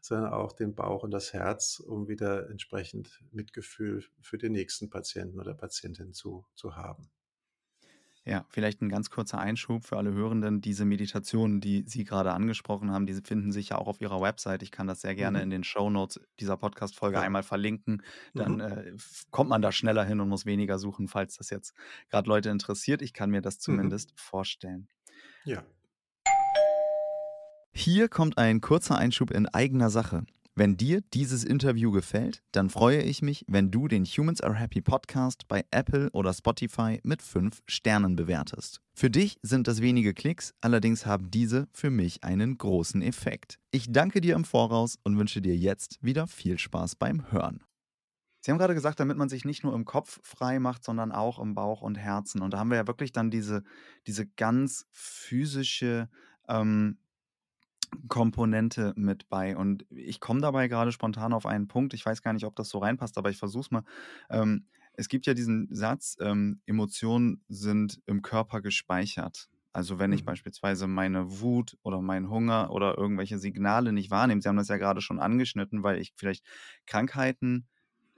[0.00, 5.40] sondern auch den Bauch und das Herz, um wieder entsprechend Mitgefühl für den nächsten Patienten
[5.40, 7.10] oder Patientin zu, zu haben.
[8.26, 10.62] Ja, vielleicht ein ganz kurzer Einschub für alle Hörenden.
[10.62, 14.62] Diese Meditationen, die Sie gerade angesprochen haben, diese finden sich ja auch auf Ihrer Website.
[14.62, 15.50] Ich kann das sehr gerne in Mhm.
[15.50, 17.22] den Show Notes dieser Podcast-Folge Ja.
[17.22, 18.02] einmal verlinken.
[18.32, 18.60] Dann Mhm.
[18.60, 18.92] äh,
[19.30, 21.74] kommt man da schneller hin und muss weniger suchen, falls das jetzt
[22.08, 23.02] gerade Leute interessiert.
[23.02, 23.60] Ich kann mir das Mhm.
[23.60, 24.88] zumindest vorstellen.
[25.44, 25.62] Ja.
[27.72, 30.24] Hier kommt ein kurzer Einschub in eigener Sache.
[30.56, 34.80] Wenn dir dieses Interview gefällt, dann freue ich mich, wenn du den Humans Are Happy
[34.80, 38.80] Podcast bei Apple oder Spotify mit 5 Sternen bewertest.
[38.94, 43.58] Für dich sind das wenige Klicks, allerdings haben diese für mich einen großen Effekt.
[43.72, 47.64] Ich danke dir im Voraus und wünsche dir jetzt wieder viel Spaß beim Hören.
[48.40, 51.40] Sie haben gerade gesagt, damit man sich nicht nur im Kopf frei macht, sondern auch
[51.40, 52.42] im Bauch und Herzen.
[52.42, 53.64] Und da haben wir ja wirklich dann diese,
[54.06, 56.08] diese ganz physische
[56.46, 56.98] ähm,
[58.08, 59.56] Komponente mit bei.
[59.56, 61.94] Und ich komme dabei gerade spontan auf einen Punkt.
[61.94, 63.82] Ich weiß gar nicht, ob das so reinpasst, aber ich versuche es mal.
[64.30, 69.48] Ähm, es gibt ja diesen Satz, ähm, Emotionen sind im Körper gespeichert.
[69.72, 70.24] Also wenn ich Mhm.
[70.24, 74.76] beispielsweise meine Wut oder meinen Hunger oder irgendwelche Signale nicht wahrnehme, Sie haben das ja
[74.76, 76.44] gerade schon angeschnitten, weil ich vielleicht
[76.86, 77.66] Krankheiten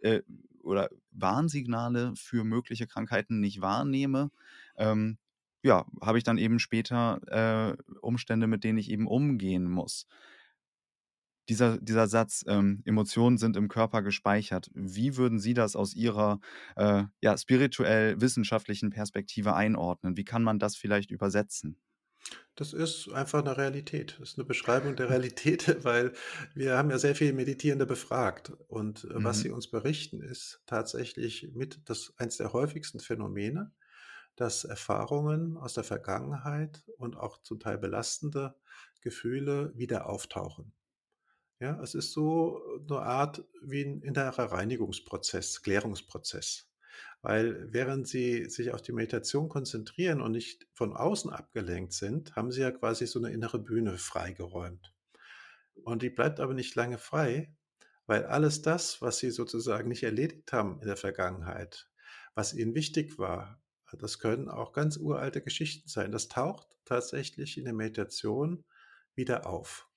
[0.02, 0.22] äh,
[0.62, 4.30] oder Warnsignale für mögliche Krankheiten nicht wahrnehme,
[4.76, 5.18] ähm,
[5.66, 7.20] ja, habe ich dann eben später
[7.76, 10.06] äh, Umstände, mit denen ich eben umgehen muss.
[11.48, 16.40] Dieser, dieser Satz, ähm, Emotionen sind im Körper gespeichert, wie würden Sie das aus Ihrer
[16.74, 20.16] äh, ja, spirituell-wissenschaftlichen Perspektive einordnen?
[20.16, 21.78] Wie kann man das vielleicht übersetzen?
[22.56, 24.16] Das ist einfach eine Realität.
[24.18, 26.12] Das ist eine Beschreibung der Realität, weil
[26.54, 29.40] wir haben ja sehr viele Meditierende befragt und, äh, was Mhm.
[29.40, 33.72] sie uns berichten, ist tatsächlich mit das eins der häufigsten Phänomene,
[34.36, 38.56] dass Erfahrungen aus der Vergangenheit und auch zum Teil belastende
[39.00, 40.72] Gefühle wieder auftauchen.
[41.60, 46.70] Ja, es ist so eine Art wie 'n innerer Reinigungsprozess, Klärungsprozess.
[47.22, 52.52] Weil während Sie sich auf die Meditation konzentrieren und nicht von außen abgelenkt sind, haben
[52.52, 54.94] Sie ja quasi so eine innere Bühne freigeräumt.
[55.84, 57.54] Und die bleibt aber nicht lange frei,
[58.06, 61.90] weil alles das, was Sie sozusagen nicht erledigt haben in der Vergangenheit,
[62.34, 66.12] was Ihnen wichtig war, das können auch ganz uralte Geschichten sein.
[66.12, 68.64] Das taucht tatsächlich in der Meditation
[69.14, 69.88] wieder auf.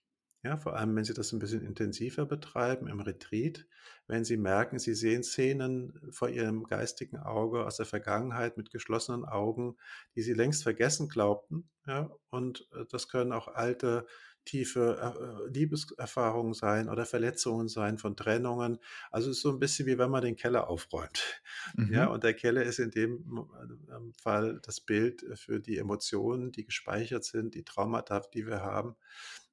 [0.42, 3.66] Ja, vor allem, wenn Sie das ein bisschen intensiver betreiben im Retreat,
[4.08, 9.26] wenn Sie merken, Sie sehen Szenen vor Ihrem geistigen Auge aus der Vergangenheit mit geschlossenen
[9.26, 9.76] Augen,
[10.16, 14.06] die Sie längst vergessen glaubten, ja, und, äh, das können auch alte,
[14.46, 18.80] tiefe, äh, äh, Liebeserfahrungen sein oder Verletzungen sein von Trennungen.
[19.12, 21.42] Also, es ist so ein bisschen wie wenn man den Keller aufräumt.
[21.92, 22.10] Ja, Mhm.
[22.10, 23.50] und der Keller ist in dem
[23.92, 28.96] ähm, Fall das Bild für die Emotionen, die gespeichert sind, die Traumata, die wir haben.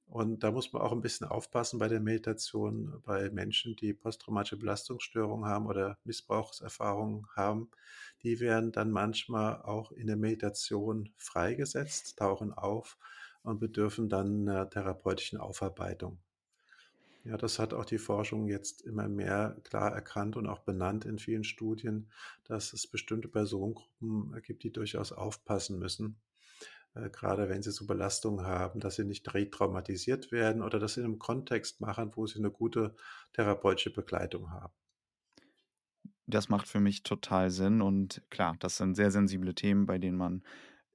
[0.07, 4.57] Und da muss man auch ein bisschen aufpassen bei der Meditation bei Menschen, die posttraumatische
[4.57, 7.71] Belastungsstörungen haben oder Missbrauchserfahrungen haben.
[8.23, 12.99] Die werden dann manchmal auch in der Meditation freigesetzt, tauchen auf
[13.47, 16.21] und bedürfen dann 'ner therapeutischen Aufarbeitung.
[17.25, 21.19] Ja, das hat auch die Forschung jetzt immer mehr klar erkannt und auch benannt in
[21.19, 22.11] vielen Studien,
[22.45, 26.21] dass es bestimmte Personengruppen gibt, die durchaus aufpassen müssen,
[26.95, 31.05] äh, grade wenn sie so Belastungen haben, dass sie nicht retraumatisiert werden oder das in
[31.05, 32.97] einem Kontext machen, wo sie eine gute
[33.35, 34.75] therapeutische Begleitung haben.
[36.27, 40.17] Das macht für mich total Sinn und klar, das sind sehr sensible Themen, bei denen
[40.19, 40.43] man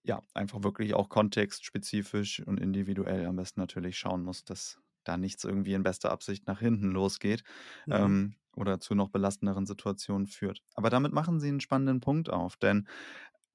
[0.03, 5.43] ja einfach wirklich auch kontextspezifisch und individuell am besten natürlich schauen muss, dass da nichts
[5.43, 7.43] irgendwie in bester Absicht nach hinten losgeht
[7.85, 8.11] Mhm.
[8.11, 10.61] ähm, oder zu noch belastenderen Situationen führt.
[10.75, 12.87] Aber damit machen Sie einen spannenden Punkt auf, denn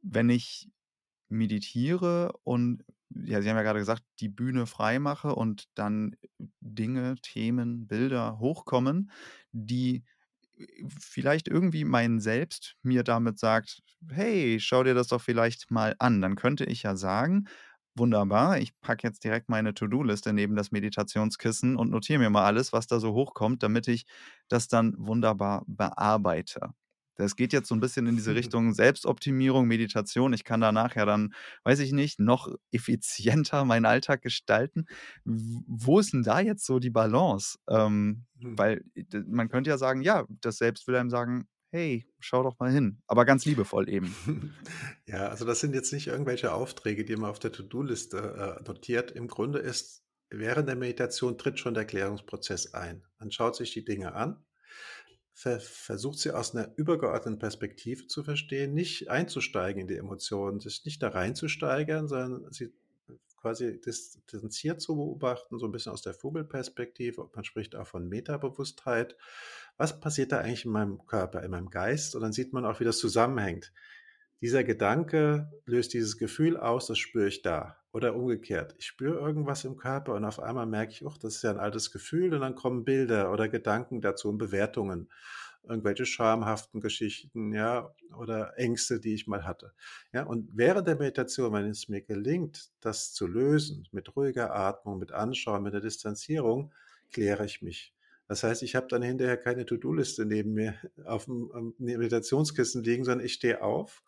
[0.02, 0.70] wenn ich
[1.28, 6.16] meditiere und ja, Sie haben ja gerade gesagt, die Bühne frei mache und dann
[6.60, 9.10] Dinge, Themen, Bilder hochkommen,
[9.52, 10.04] die
[10.98, 16.20] vielleicht irgendwie mein Selbst mir damit sagt: „Hey, schau dir das doch vielleicht mal an.“
[16.22, 17.46] Dann könnte ich ja sagen:
[17.96, 22.72] „Wunderbar, ich packe jetzt direkt meine To-do-Liste neben das Meditationskissen und notiere mir mal alles,
[22.72, 24.06] was da so hochkommt, damit ich
[24.48, 26.70] das dann wunderbar bearbeite.“
[27.16, 30.32] Das geht jetzt so ein bisschen in diese Richtung Selbstoptimierung, Meditation.
[30.32, 34.86] Ich kann danach ja dann, weiß ich nicht, noch effizienter meinen Alltag gestalten.
[35.24, 37.58] Wo ist denn da jetzt so die Balance?
[37.68, 38.56] Ähm, Mhm.
[38.58, 42.58] weil d man könnte ja sagen, ja, das Selbst will einem sagen: „Hey, schau doch
[42.58, 44.20] mal hin“, aber ganz liebevoll eben.
[45.06, 49.10] Ja, also das sind jetzt nicht irgendwelche Aufträge, die man auf der To-do-Liste, äh, notiert.
[49.12, 53.04] Im Grunde ist während der Meditation tritt schon der Klärungsprozess ein.
[53.18, 54.44] Man schaut sich die Dinge an,
[55.36, 60.86] ver versucht sie aus einer übergeordneten Perspektive zu verstehen, nicht einzusteigen in die Emotionen, sich
[60.86, 62.72] nicht da reinzusteigern, sondern sie
[63.36, 67.28] quasi distanziert zu beobachten, so ein bisschen aus der Vogelperspektive.
[67.34, 69.14] Man spricht auch von Metabewusstheit.
[69.76, 72.14] Was passiert da eigentlich in meinem Körper, in meinem Geist?
[72.14, 73.74] Und dann sieht man auch, wie das zusammenhängt.
[74.40, 77.76] Dieser Gedanke löst dieses Gefühl aus, das spüre ich da.
[77.96, 81.42] Oder umgekehrt, ich spüre irgendwas im Körper und auf einmal merke ich, oh, das ist
[81.44, 85.08] ja ein altes Gefühl und dann kommen Bilder oder Gedanken dazu und Bewertungen
[85.66, 89.72] irgendwelche schamhaften Geschichten, ja, oder Ängste, die ich mal hatte.
[90.12, 94.98] Ja, und während der Meditation, wenn es mir gelingt, das zu lösen, mit ruhiger Atmung,
[94.98, 96.74] mit Anschauen, mit der Distanzierung,
[97.10, 97.94] kläre ich mich.
[98.28, 100.74] Das heißt, ich habe dann hinterher keine To-Do-Liste neben mir
[101.06, 104.02] auf dem Meditationskissen liegen, sondern ich stehe auf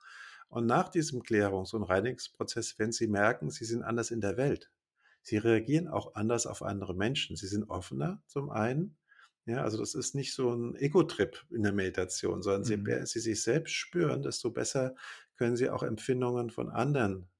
[0.49, 4.71] und nach diesem Klärungs- und Reinigungsprozess, wenn Sie merken, Sie sind anders in der Welt,
[5.23, 7.37] Sie reagieren auch anders auf andere Menschen.
[7.37, 8.97] Sie sind offener zum einen
[9.49, 12.83] ja, also das ist nicht so ein Ego-Trip in der Meditation, sondern mhm.
[12.83, 14.95] mehr Sie sich selbst spüren, desto besser
[15.37, 17.31] können Sie auch Empfindungen von anderen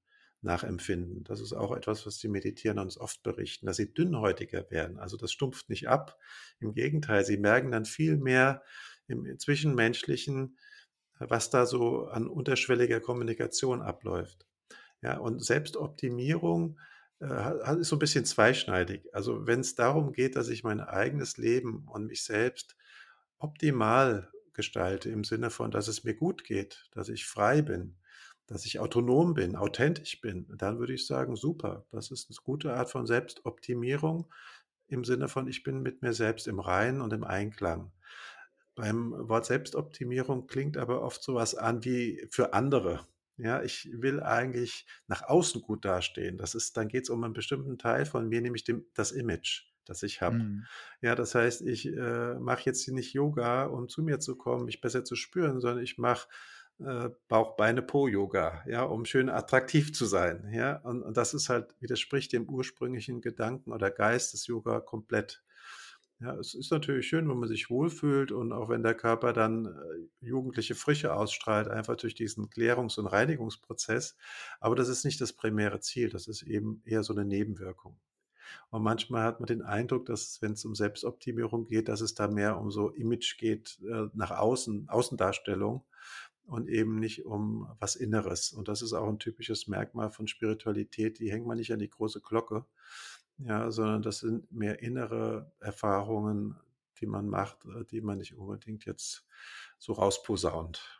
[0.41, 1.23] nachempfinden.
[1.23, 4.97] Das ist auch etwas, was die Meditierenden uns oft berichten, dass sie dünnhäutiger werden.
[4.97, 6.17] Also das stumpft nicht ab.
[6.59, 8.63] Im Gegenteil, sie merken dann viel mehr
[9.07, 10.57] im Zwischenmenschlichen,
[11.19, 14.45] was da so an unterschwelliger Kommunikation abläuft.
[15.01, 16.79] Ja, und Selbstoptimierung
[17.21, 19.13] äh, ist so ein bisschen zweischneidig.
[19.13, 22.75] Also, wenn es darum geht, dass ich mein eigenes Leben und mich selbst
[23.37, 27.97] optimal gestalte, im Sinne von, dass es mir gut geht, dass ich frei bin,
[28.47, 32.73] dass ich autonom bin, authentisch bin, dann würde ich sagen, super, das ist eine gute
[32.73, 34.27] Art von Selbstoptimierung
[34.87, 37.91] im Sinne von, ich bin mit mir selbst im Reinen und im Einklang.
[38.79, 43.05] Beim Wort Selbstoptimierung klingt aber oft so was an wie für andere.
[43.37, 46.37] Ja, ich will eigentlich nach außen gut dastehen.
[46.37, 49.63] Das ist dann geht es um einen bestimmten Teil von mir, nämlich dem das Image,
[49.85, 50.39] das ich habe.
[50.39, 50.67] Mhm.
[51.01, 54.65] Ja, das heißt, ich, äh, mache jetzt hier nicht Yoga, um zu mir zu kommen,
[54.65, 56.27] mich besser zu spüren, sondern ich mache,
[56.79, 60.77] äh, Bauch, Beine, Po-Yoga, ja, um schön attraktiv zu sein, ja?
[60.77, 65.43] Und und das ist halt widerspricht dem ursprünglichen Gedanken oder Geist des Yoga komplett.
[66.21, 69.67] Ja, es ist natürlich schön, wenn man sich wohlfühlt und auch wenn der Körper dann
[69.67, 74.17] äh, jugendliche Frische ausstrahlt, einfach durch diesen Klärungs- und Reinigungsprozess.
[74.59, 77.97] Aber das ist nicht das primäre Ziel, das ist eben eher so eine Nebenwirkung.
[78.69, 82.27] Und manchmal hat man den Eindruck, dass wenn es um Selbstoptimierung geht, dass es da
[82.27, 85.85] mehr um so Image geht, äh, nach außen, Außendarstellung
[86.45, 88.51] und eben nicht um was Inneres.
[88.51, 91.89] Und das ist auch ein typisches Merkmal von Spiritualität, die hängt man nicht an die
[91.89, 92.65] große Glocke,
[93.39, 96.55] ja, sondern das sind mehr innere Erfahrungen,
[96.99, 99.25] die man macht, äh, die man nicht unbedingt jetzt
[99.77, 100.98] so rausposaunt.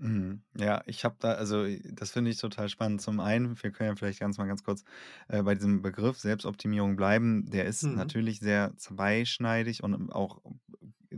[0.00, 0.42] Mhm.
[0.56, 3.00] Ja, ich habe da, also das finde ich total spannend.
[3.02, 4.84] Zum einen, wir können ja vielleicht ganz mal ganz kurz
[5.28, 7.50] äh, bei diesem Begriff Selbstoptimierung bleiben.
[7.50, 7.96] Der ist Mhm.
[7.96, 10.40] natürlich sehr zweischneidig und auch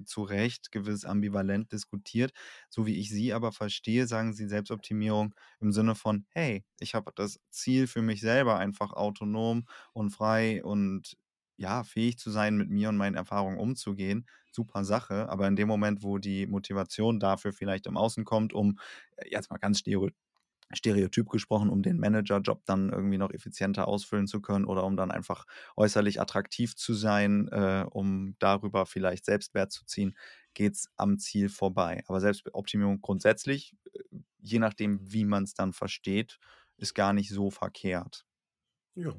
[0.07, 2.33] zu Recht gewiss ambivalent diskutiert.
[2.71, 7.13] So wie ich Sie aber verstehe, sagen Sie Selbstoptimierung im Sinne von, hey, ich habe
[7.15, 11.17] das Ziel für mich selber einfach autonom und frei und
[11.61, 14.27] ja, fähig zu sein, mit mir und meinen Erfahrungen umzugehen.
[14.51, 15.29] Super Sache.
[15.29, 18.79] Aber in dem Moment, wo die Motivation dafür vielleicht im Außen kommt, um
[19.17, 19.83] äh, jetzt mal ganz
[20.73, 25.11] stereotyp gesprochen, um den Managerjob dann irgendwie noch effizienter ausfüllen zu können oder um dann
[25.11, 25.45] einfach
[25.77, 30.17] äußerlich attraktiv zu sein, äh, um darüber vielleicht Selbstwert zu ziehen,
[30.55, 32.03] geht es am Ziel vorbei.
[32.07, 33.99] Aber Selbstoptimierung grundsätzlich, äh,
[34.39, 36.39] je nachdem, wie man es dann versteht,
[36.79, 38.25] ist gar nicht so verkehrt.
[38.95, 39.15] Ja,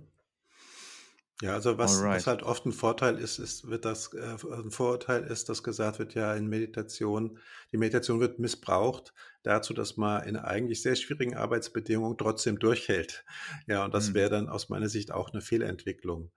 [1.42, 5.24] ja, also was, was halt oft ein Vorteil ist, ist, wird das, äh, ein Vorurteil
[5.24, 7.40] ist, dass gesagt wird, ja, in Meditation,
[7.72, 13.26] die Meditation wird missbraucht dazu, dass man in eigentlich sehr schwierigen Arbeitsbedingungen trotzdem durchhält.
[13.68, 14.14] Ja, und das Mhm.
[14.14, 16.32] wäre dann aus meiner Sicht auch eine Fehlentwicklung.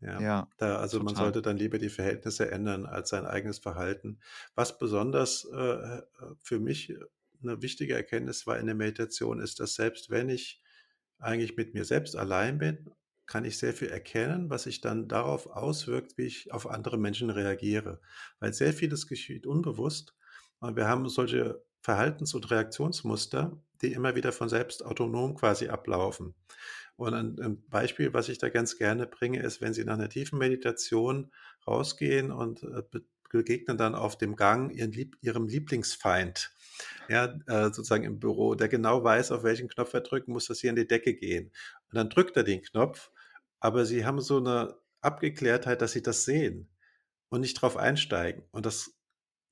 [0.00, 4.20] Ja, Ja, da, also man sollte dann lieber die Verhältnisse ändern als sein eigenes Verhalten.
[4.54, 6.02] Was besonders äh
[6.42, 6.94] für mich
[7.42, 10.62] eine wichtige Erkenntnis war in der Meditation, ist, dass selbst wenn ich
[11.18, 12.90] eigentlich mit mir selbst allein bin
[13.30, 17.30] kann ich sehr viel erkennen, was sich dann darauf auswirkt, wie ich auf andere Menschen
[17.30, 18.00] reagiere.
[18.40, 20.16] Weil sehr vieles geschieht unbewusst.
[20.58, 26.34] Und wir haben solche Verhaltens- und Reaktionsmuster, die immer wieder von selbst autonom quasi ablaufen.
[26.96, 30.38] Und ein, Beispiel, was ich da ganz gerne bringe, ist, wenn Sie nach einer tiefen
[30.38, 31.30] Meditation
[31.68, 32.82] rausgehen und äh,
[33.30, 36.50] begegnen dann auf dem Gang Lieb Ihrem Lieblingsfeind,
[37.08, 40.58] ja, äh, sozusagen im Büro, der genau weiß, auf welchen Knopf er drücken muss, dass
[40.58, 41.52] hier in die Decke gehen.
[41.90, 43.12] Und dann drückt er den Knopf
[43.60, 46.68] aber sie haben so eine Abgeklärtheit, dass sie das sehen
[47.28, 48.44] und nicht drauf einsteigen.
[48.50, 49.00] Und das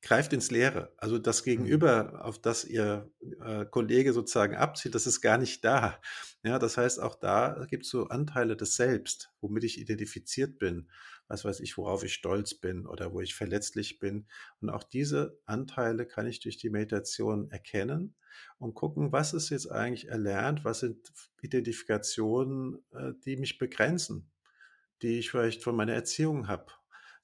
[0.03, 0.93] greift ins Leere.
[0.97, 1.45] Also das mhm.
[1.45, 3.11] Gegenüber, auf das Ihr
[3.45, 6.01] äh, Kollege sozusagen abzieht, das ist gar nicht da.
[6.43, 10.89] Ja, das heißt, auch da gibt es so Anteile des Selbst, womit ich identifiziert bin.
[11.29, 14.27] Was weiß ich, worauf ich stolz bin oder wo ich verletzlich bin.
[14.61, 18.15] Und auch diese Anteile kann ich durch die Meditation erkennen
[18.59, 21.13] und gucken, was ist jetzt eigentlich erlernt, was sind
[21.43, 24.31] Identifikationen, äh, die mich begrenzen,
[25.03, 26.67] die ich vielleicht von meiner Erziehung habe,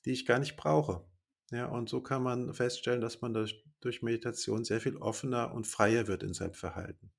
[0.05, 1.05] die ich gar nicht brauche.
[1.51, 5.67] Ja, und so kann man feststellen, dass man durch, durch Meditation sehr viel offener und
[5.67, 7.13] freier wird in seinem Verhalten.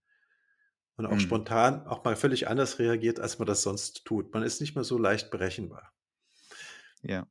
[0.97, 1.19] Und auch mhm.
[1.19, 4.33] spontan auch mal völlig anders reagiert, als man das sonst tut.
[4.33, 5.94] Man ist nicht mehr so leicht berechenbar.
[7.07, 7.27] Ja.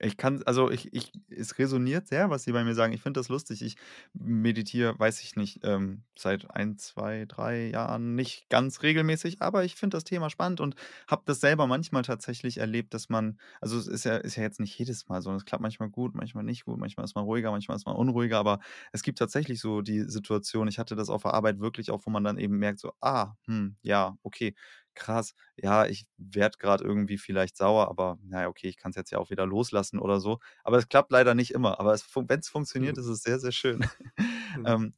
[0.00, 2.92] Ich kann, also ich, ich, es resoniert sehr, was Sie bei mir sagen.
[2.92, 3.62] Ich finde das lustig.
[3.62, 3.76] Ich
[4.14, 9.76] meditiere, weiß ich nicht, ähm, seit ein, zwei, drei Jahren nicht ganz regelmäßig, aber ich
[9.76, 10.76] finde das Thema spannend und
[11.08, 14.60] habe das selber manchmal tatsächlich erlebt, dass man, also es ist ja, ist ja jetzt
[14.60, 17.52] nicht jedes Mal, sondern es klappt manchmal gut, manchmal nicht gut, manchmal ist man ruhiger,
[17.52, 18.60] manchmal ist man unruhiger, aber
[18.92, 22.10] es gibt tatsächlich so die Situation, ich hatte das auf der Arbeit wirklich auch, wo
[22.10, 24.54] man dann eben merkt, so, ah, hm, ja, okay,
[24.94, 29.10] krass, ja, ich werde gerade irgendwie vielleicht sauer, aber naja, okay, ich kann es jetzt
[29.10, 30.38] ja auch wieder loslassen oder so.
[30.64, 31.80] Aber es klappt leider nicht immer.
[31.80, 33.02] Aber wenn es funktioniert, mhm.
[33.02, 33.78] ist es sehr, sehr schön.
[33.78, 33.86] Mhm.
[34.66, 34.94] ähm,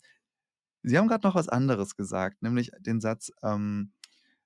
[0.83, 3.93] Sie haben gerade noch was anderes gesagt, nämlich den Satz, ähm,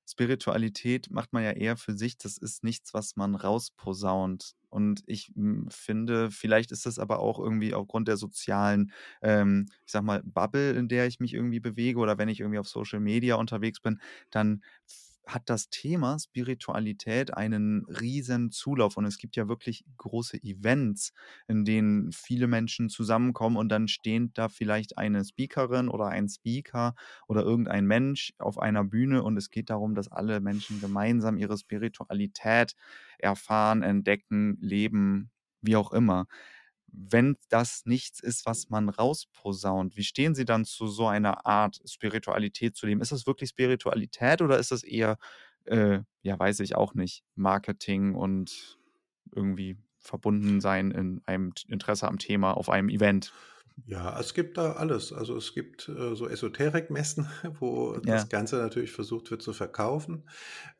[0.09, 4.55] Spiritualität macht man ja eher für sich, das ist nichts, was man rausposaunt.
[4.71, 9.93] Und ich hm, finde, vielleicht ist das aber auch irgendwie aufgrund der sozialen, ähm, ich
[9.93, 13.01] sag mal, Bubble, in der ich mich irgendwie bewege oder wenn ich irgendwie auf Social
[13.01, 14.63] Media unterwegs bin, dann
[15.29, 21.13] hat das Thema Spiritualität einen riesen Zulauf und es gibt ja wirklich große Events,
[21.47, 26.95] in denen viele Menschen zusammenkommen und dann stehen da vielleicht eine Speakerin oder ein Speaker
[27.29, 31.59] oder irgendein Mensch auf einer Bühne und es geht darum, dass alle Menschen gemeinsam ihre
[31.59, 32.75] Spiritualität
[33.19, 36.27] erfahren, entdecken, leben, wie auch immer
[36.93, 41.81] wenn das nichts ist, was man rausposaunt, wie stehen Sie dann zu so einer Art
[41.87, 43.01] Spiritualität zu leben?
[43.01, 45.19] Ist das wirklich Spiritualität oder ist das eher,
[45.65, 48.79] äh, ja, weiß ich auch nicht, Marketing und
[49.33, 53.33] irgendwie verbunden sein in einem Interesse am Thema auf einem Event?
[53.87, 55.13] Ja, es gibt da alles.
[55.13, 57.29] Also es gibt äh, so Esoterikmessen,
[57.61, 58.25] wo Ja.
[58.25, 60.29] das Ganze natürlich versucht wird zu verkaufen.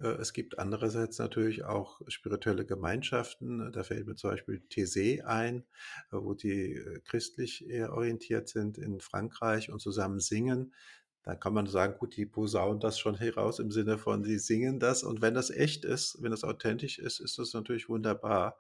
[0.01, 3.71] Äh, es gibt andererseits natürlich auch spirituelle Gemeinschaften.
[3.73, 5.65] Da fällt mir zum Beispiel Thésée ein,
[6.11, 10.75] äh, wo die äh, christlich eher orientiert sind in Frankreich und zusammen singen.
[11.23, 14.81] Da kann man sagen, gut, die posaunen das schon heraus im Sinne von, sie singen
[14.81, 15.05] das.
[15.05, 18.59] Und wenn das echt ist, wenn das authentisch ist, ist das natürlich wunderbar.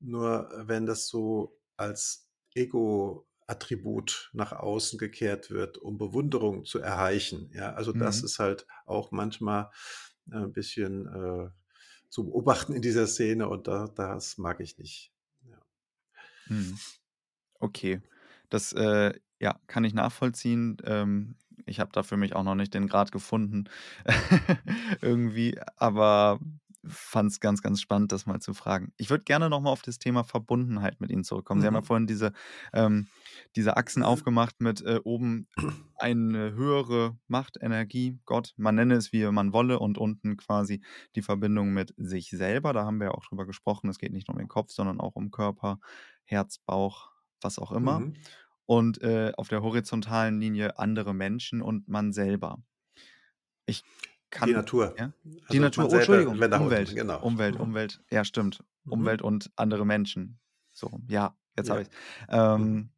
[0.00, 6.80] Nur äh, wenn das so als Ego Attribut nach außen gekehrt wird, um Bewunderung zu
[6.80, 7.50] erreichen.
[7.52, 8.24] Ja, also das mhm.
[8.26, 9.70] ist halt auch manchmal
[10.30, 11.50] äh, ein bisschen äh,
[12.08, 15.12] zu beobachten in dieser Szene und da, das mag ich nicht.
[15.48, 15.58] Ja.
[16.46, 16.78] Mhm.
[17.58, 18.00] Okay,
[18.50, 20.76] das äh, ja, kann ich nachvollziehen.
[20.84, 23.64] Ähm, ich habe da für mich auch noch nicht den Grad gefunden,
[25.00, 26.40] irgendwie, aber
[26.88, 28.92] fand es ganz, ganz spannend, das mal zu fragen.
[28.96, 31.60] Ich würde gerne nochmal auf das Thema Verbundenheit mit Ihnen zurückkommen.
[31.60, 31.86] Sie haben ja mhm.
[31.86, 32.32] vorhin diese,
[32.72, 33.08] ähm,
[33.56, 34.06] diese Achsen mhm.
[34.06, 35.48] aufgemacht mit äh, oben
[35.98, 40.82] eine höhere Macht, Energie, Gott, man nenne es wie man wolle und unten quasi
[41.14, 42.72] die Verbindung mit sich selber.
[42.72, 43.88] Da haben wir ja auch drüber gesprochen.
[43.88, 45.78] Es geht nicht nur um den Kopf, sondern auch um Körper,
[46.24, 48.00] Herz, Bauch, was auch immer.
[48.00, 48.14] Mhm.
[48.66, 52.58] Und äh, auf der horizontalen Linie andere Menschen und man selber.
[53.66, 53.82] Ich
[54.34, 54.48] kann.
[54.48, 54.94] Die Natur.
[54.98, 55.12] Ja?
[55.24, 56.34] Also die Natur, oh, Entschuldigung.
[56.34, 57.22] Umwelt, genau.
[57.22, 58.62] Umwelt, Umwelt, ja, stimmt.
[58.84, 58.92] Mhm.
[58.92, 60.38] Umwelt und andere Menschen.
[60.72, 61.74] So, ja, jetzt ja.
[61.74, 61.88] habe ich
[62.28, 62.88] ähm, mhm.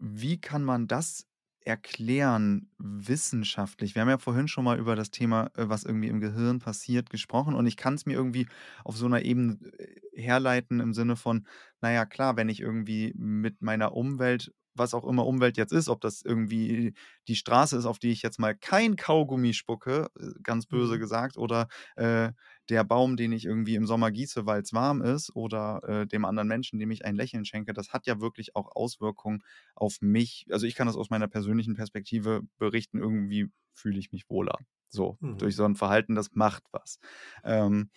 [0.00, 1.26] Wie kann man das
[1.62, 3.94] erklären wissenschaftlich?
[3.94, 7.10] Wir haben ja vorhin schon mal über das Thema, äh, was irgendwie im Gehirn passiert,
[7.10, 8.48] gesprochen und ich kann es mir irgendwie
[8.82, 11.46] auf so einer Ebene äh, herleiten im Sinne von,
[11.80, 16.00] naja, klar, wenn ich irgendwie mit meiner Umwelt was auch immer Umwelt jetzt ist, ob
[16.00, 16.94] das irgendwie
[17.28, 21.00] die Straße ist, auf die ich jetzt mal kein Kaugummi spucke, äh, ganz böse mhm.
[21.00, 22.32] gesagt, oder äh,
[22.68, 26.24] der Baum, den ich irgendwie im Sommer gieße, weil es warm ist, oder äh, dem
[26.24, 29.42] anderen Menschen, dem ich ein Lächeln schenke, das hat ja wirklich auch Auswirkungen
[29.74, 30.46] auf mich.
[30.50, 34.58] Also ich kann das aus meiner persönlichen Perspektive berichten, irgendwie fühle ich mich wohler.
[34.92, 35.38] So, mhm.
[35.38, 36.98] durch so ein Verhalten, das macht was.
[37.44, 37.90] Ähm,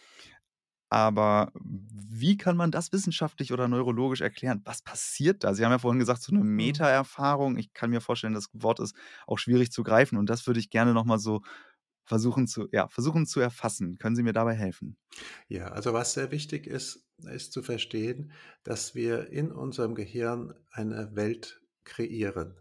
[0.94, 4.62] aber wie kann man das wissenschaftlich oder neurologisch erklären?
[4.64, 5.56] Was passiert da?
[5.56, 6.56] Sie haben ja vorhin gesagt, so eine mhm.
[6.56, 7.58] Meta-Erfahrung.
[7.58, 8.96] Ich kann mir vorstellen, das Wort ist
[9.26, 10.20] auch schwierig zu greifen.
[10.20, 11.42] Und das würde ich gerne nochmal so
[12.06, 13.98] versuchen zu, ja, versuchen zu erfassen.
[13.98, 14.96] Können Sie mir dabei helfen?
[15.48, 18.32] Ja, also was sehr wichtig ist, ist zu verstehen,
[18.64, 22.54] dass wir in unserem Gehirn eine Welt kreieren.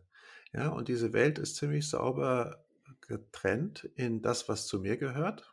[0.54, 2.64] Ja, und diese Welt ist ziemlich sauber
[3.06, 5.51] getrennt in das, was zu mir gehört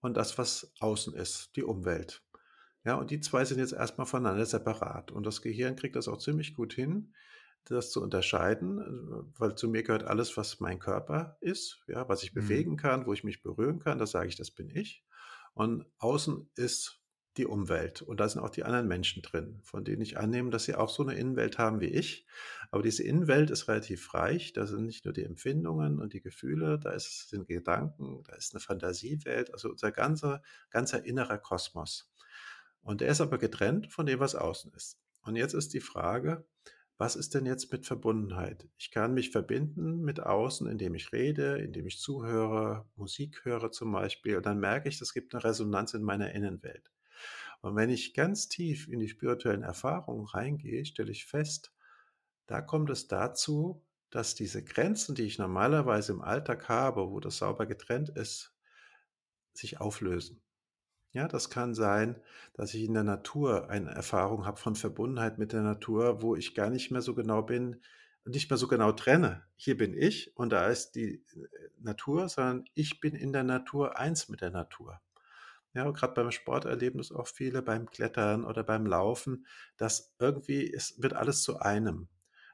[0.00, 2.22] und das, was außen ist, die Umwelt.
[2.84, 5.10] Ja, und die zwei sind jetzt erstmal voneinander separat.
[5.12, 7.14] Und das Gehirn kriegt das auch ziemlich gut hin,
[7.64, 12.22] das zu unterscheiden, äh, weil zu mir gehört alles, was mein Körper ist, ja, was
[12.22, 12.34] ich Mhm.
[12.34, 15.04] bewegen kann, wo ich mich berühren kann, das sage ich, das bin ich.
[15.52, 16.99] Und außen ist
[17.40, 20.64] die Umwelt und da sind auch die anderen Menschen drin, von denen ich annehme, dass
[20.64, 22.26] sie auch so eine Innenwelt haben wie ich.
[22.70, 26.78] Aber diese Innenwelt ist relativ reich, da sind nicht nur die Empfindungen und die Gefühle,
[26.78, 32.12] da ist, sind Gedanken, da ist eine Fantasiewelt, also unser ganzer, ganzer innerer Kosmos.
[32.82, 35.00] Und der ist aber getrennt von dem, was außen ist.
[35.22, 36.46] Und jetzt ist die Frage,
[36.98, 38.68] was ist denn jetzt mit Verbundenheit?
[38.76, 43.92] Ich kann mich verbinden mit außen, indem ich rede, indem ich zuhöre, Musik höre zum
[43.92, 44.36] Beispiel.
[44.36, 46.90] Und dann merke ich, es gibt eine Resonanz in meiner Innenwelt.
[47.60, 51.72] Und wenn ich ganz tief in die spirituellen Erfahrungen reingehe, stelle ich fest,
[52.46, 57.38] da kommt es dazu, dass diese Grenzen, die ich normalerweise im Alltag habe, wo das
[57.38, 58.54] sauber getrennt ist,
[59.52, 60.42] sich auflösen.
[61.12, 62.20] Ja, das kann sein,
[62.54, 66.54] dass ich in der Natur eine Erfahrung habe von Verbundenheit mit der Natur, wo ich
[66.54, 67.82] gar nicht mehr so genau bin,
[68.24, 69.42] nicht mehr so genau trenne.
[69.56, 71.48] Hier bin ich und da ist die äh,
[71.78, 75.00] Natur, sondern ich bin in der Natur eins mit der Natur.
[75.74, 79.46] Ja, gerade beim Sport erleben das auch viele, beim Klettern oder beim Laufen,
[79.76, 82.08] dass irgendwie es wird alles zu einem.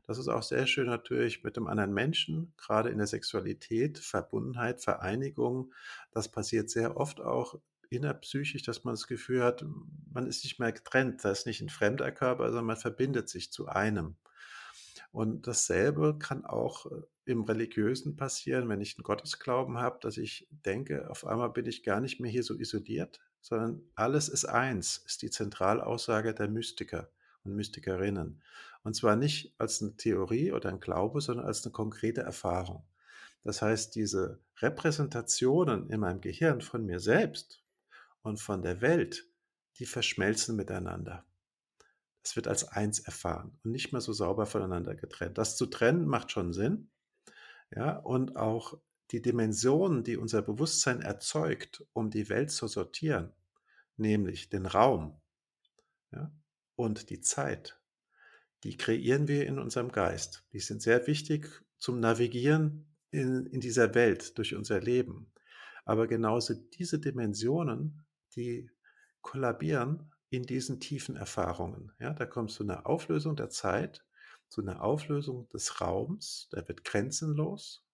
[0.07, 4.83] Das ist auch sehr schön natürlich mit dem anderen Menschen, gerade in der Sexualität, Verbundenheit,
[4.83, 5.73] Vereinigung.
[6.13, 7.59] Das passiert sehr oft auch
[7.91, 9.65] innerpsychisch, dass man das Gefühl hat,
[10.13, 11.25] man ist nicht mehr getrennt.
[11.25, 14.17] Da ist nicht ein fremder Körper, sondern man verbindet sich zu einem.
[15.17, 20.47] Und dasselbe kann auch äh, im Religiösen passieren, wenn ich einen Gottesglauben habe, dass ich
[20.51, 24.99] denke, auf einmal bin ich gar nicht mehr hier so isoliert, sondern alles ist eins,
[25.07, 27.09] ist die Zentralaussage der Mystiker
[27.45, 28.43] und Mystikerinnen.
[28.83, 32.85] Und zwar nicht als eine Theorie oder ein Glaube, sondern als eine konkrete Erfahrung.
[33.43, 37.65] Das heißt, diese Repräsentationen in meinem Gehirn von mir selbst
[38.21, 39.27] und von der Welt,
[39.79, 41.26] die verschmelzen miteinander.
[42.27, 45.39] Es wird als eins erfahren und nicht mehr so sauber voneinander getrennt.
[45.39, 46.91] Das zu trennen macht schon Sinn.
[47.71, 48.81] Ja, und auch
[49.13, 53.33] die Dimensionen, die unser Bewusstsein erzeugt, um die Welt zu sortieren,
[53.97, 55.21] nämlich den Raum
[56.11, 56.33] ja,
[56.75, 57.81] und die Zeit,
[58.65, 60.45] die kreieren wir in unserem Geist.
[60.53, 61.49] Die sind sehr wichtig
[61.79, 65.31] zum Navigieren in, in dieser Welt durch unser Leben.
[65.85, 68.05] Aber genauso diese Dimensionen,
[68.35, 68.69] die
[69.21, 71.93] kollabieren in diesen tiefen Erfahrungen.
[71.99, 74.05] Ja, da kommt zu einer Auflösung der Zeit,
[74.49, 77.85] zu einer Auflösung des Raums, der wird grenzenlos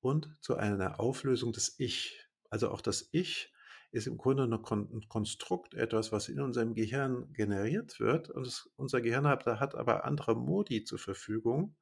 [0.00, 2.26] und zu einer Auflösung des Ich.
[2.50, 3.52] Also auch das Ich
[3.90, 8.28] ist im Grunde ein Konstrukt, etwas, was in unserem Gehirn generiert wird.
[8.28, 11.74] Und das, unser Gehirn hat, hat aber andere Modi zur Verfügung,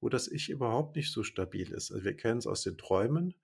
[0.00, 1.92] wo das Ich überhaupt nicht so stabil ist.
[1.92, 3.34] Also wir kennen es aus den Träumen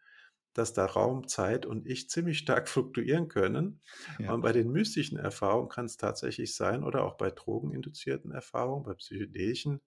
[0.55, 3.81] dass da Raum, Zeit und Ich ziemlich stark fluktuieren können.
[4.19, 4.33] Ja.
[4.33, 8.95] Und bei den mystischen Erfahrungen kann es tatsächlich sein, oder auch bei drogeninduzierten Erfahrungen, bei
[8.95, 9.81] psychedelischen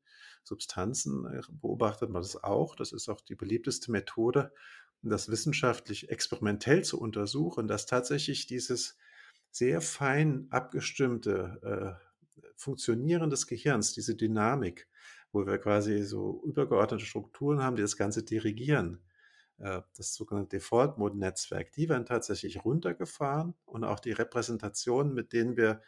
[0.44, 2.76] Substanzen äh, beobachtet man das auch.
[2.76, 4.52] Das ist auch die beliebteste Methode,
[5.04, 8.98] das wissenschaftlich experimentell zu untersuchen, dass tatsächlich dieses
[9.50, 12.12] sehr fein abgestimmte äh,
[12.56, 14.88] Funktionieren des Gehirns, diese Dynamik,
[15.32, 19.02] wo wir quasi so übergeordnete Strukturen haben, die das Ganze dirigieren,
[19.62, 25.82] das sogenannte Default-Mode-Netzwerk, die werden tatsächlich runtergefahren und auch die Repräsentationen, mit denen wir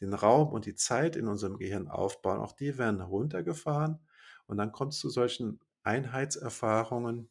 [0.00, 4.00] den Raum und die Zeit in unserem Gehirn aufbauen, auch die werden runtergefahren
[4.46, 7.30] und dann kommt es zu solchen Einheitserfahrungen,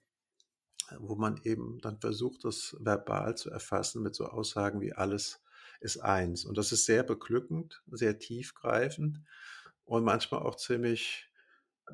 [0.99, 5.41] wo man eben dann versucht, das verbal zu erfassen mit so Aussagen wie alles
[5.79, 6.45] ist eins.
[6.45, 9.21] Und das ist sehr beglückend, sehr tiefgreifend
[9.85, 11.29] und manchmal auch ziemlich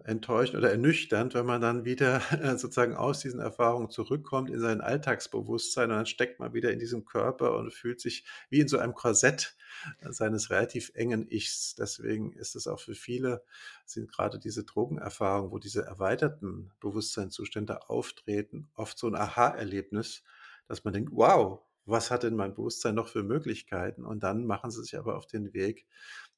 [0.05, 2.21] enttäuschend oder ernüchternd, wenn man dann wieder
[2.57, 7.05] sozusagen aus diesen Erfahrungen zurückkommt in sein Alltagsbewusstsein und dann steckt man wieder in diesem
[7.05, 9.55] Körper und fühlt sich wie in so einem Korsett
[10.01, 11.75] seines relativ engen Ichs.
[11.75, 13.43] Deswegen ist es auch für viele,
[13.85, 20.23] sind gerade diese Drogenerfahrungen, wo diese erweiterten Bewusstseinszustände auftreten, oft so ein Aha-Erlebnis,
[20.67, 24.05] dass man denkt, wow, was hat denn mein Bewusstsein noch für Möglichkeiten?
[24.05, 25.87] Und dann machen sie sich aber auf den Weg,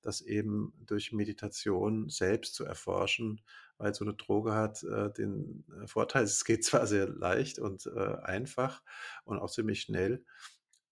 [0.04, 3.42] das eben durch Meditation selbst zu erforschen,
[3.78, 7.88] weil so eine Droge hat äh, den äh, Vorteil, es geht zwar sehr leicht und
[7.88, 8.84] äh, einfach
[9.24, 10.24] und auch ziemlich schnell,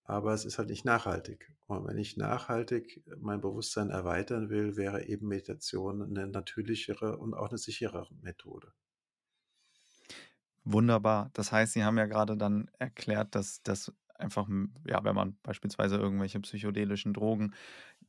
[0.03, 1.53] aber es ist halt nicht nachhaltig.
[1.67, 7.49] Und wenn ich nachhaltig mein Bewusstsein erweitern will, wäre eben Meditation eine natürlichere und auch
[7.49, 8.73] eine sichere Methode.
[10.63, 11.31] Wunderbar.
[11.33, 13.91] Das heißt, Sie haben ja gerade dann erklärt, dass das
[14.21, 14.47] einfach,
[14.85, 17.53] ja, wenn man beispielsweise irgendwelche psychedelischen Drogen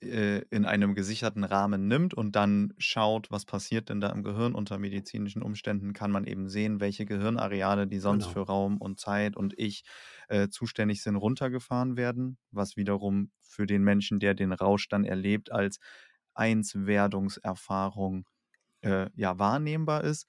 [0.00, 4.54] äh, in einem gesicherten Rahmen nimmt und dann schaut, was passiert denn da im Gehirn
[4.54, 8.32] unter medizinischen Umständen, kann man eben sehen, welche Gehirnareale, die sonst genau.
[8.32, 9.84] für Raum und Zeit und ich
[10.28, 15.52] äh, zuständig sind, runtergefahren werden, was wiederum für den Menschen, der den Rausch dann erlebt,
[15.52, 15.78] als
[16.34, 18.24] Einswerdungserfahrung
[18.80, 20.26] äh, ja, wahrnehmbar ist.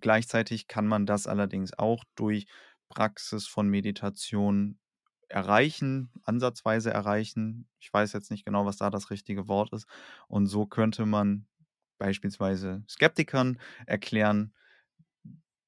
[0.00, 2.46] Gleichzeitig kann man das allerdings auch durch
[2.88, 4.78] Praxis von Meditation
[5.28, 7.68] erreichen, ansatzweise erreichen.
[7.80, 9.86] Ich weiß jetzt nicht genau, was da das richtige Wort ist.
[10.28, 11.46] Und so könnte man
[11.98, 14.52] beispielsweise Skeptikern erklären,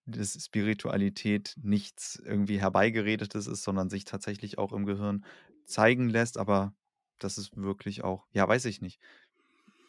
[0.07, 5.25] dass Spiritualität nichts irgendwie herbeigeredetes ist, sondern sich tatsächlich auch im Gehirn
[5.65, 6.75] zeigen lässt, aber
[7.19, 9.01] dass es wirklich auch, ja, weiß ich nicht,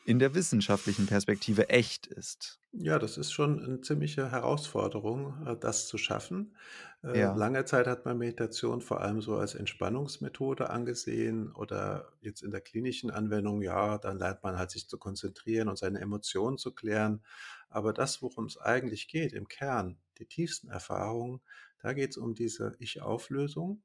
[0.07, 2.59] in der wissenschaftlichen Perspektive echt ist.
[2.73, 6.55] Ja, das ist schon eine ziemliche Herausforderung, äh, das zu schaffen.
[7.03, 7.33] Äh, Ja.
[7.33, 12.61] lange Zeit hat man Meditation vor allem so als Entspannungsmethode angesehen oder jetzt in der
[12.61, 17.23] klinischen Anwendung, ja, dann lernt man halt sich zu konzentrieren und seine Emotionen zu klären.
[17.69, 21.41] Aber das, worum es eigentlich geht, im Kern, die tiefsten Erfahrungen,
[21.81, 23.81] da geht es um diese Ich-Auflösung.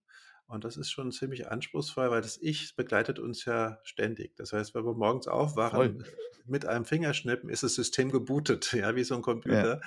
[0.52, 4.36] Und das ist schon ziemlich anspruchsvoll, weil das Ich begleitet uns ja ständig.
[4.36, 5.32] Das heißt, wenn wir morgens Voll.
[5.34, 6.04] aufwachen,
[6.44, 9.24] mit einem Fingerschnippen ist das System gebootet, ja, wie so ein Ja.
[9.24, 9.80] Computer.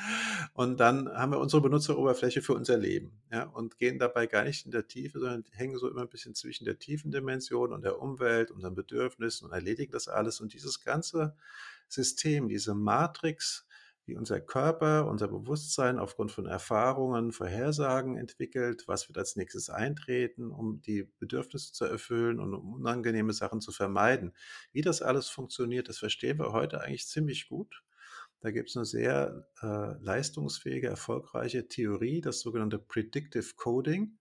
[0.54, 4.66] Und dann haben wir unsere Benutzeroberfläche für unser Leben, ja, und gehen dabei gar nicht
[4.66, 8.02] in der Tiefe, sondern hängen so immer ein bisschen zwischen der tiefen Dimension und der
[8.02, 10.42] Umwelt, unseren Bedürfnissen und erledigen das alles.
[10.42, 11.36] Und dieses ganze
[11.88, 13.68] System, diese Matrix,
[14.06, 20.52] wie unser Körper, unser Bewusstsein aufgrund von Erfahrungen, Vorhersagen entwickelt, was wird als nächstes eintreten,
[20.52, 24.34] um die Bedürfnisse zu erfüllen und um unangenehme Sachen zu vermeiden.
[24.72, 27.84] Wie das alles funktioniert, das verstehen wir heute eigentlich ziemlich gut.
[28.42, 34.20] Da gibt es eine sehr äh, leistungsfähige, erfolgreiche Theorie, das sogenannte Predictive Coding,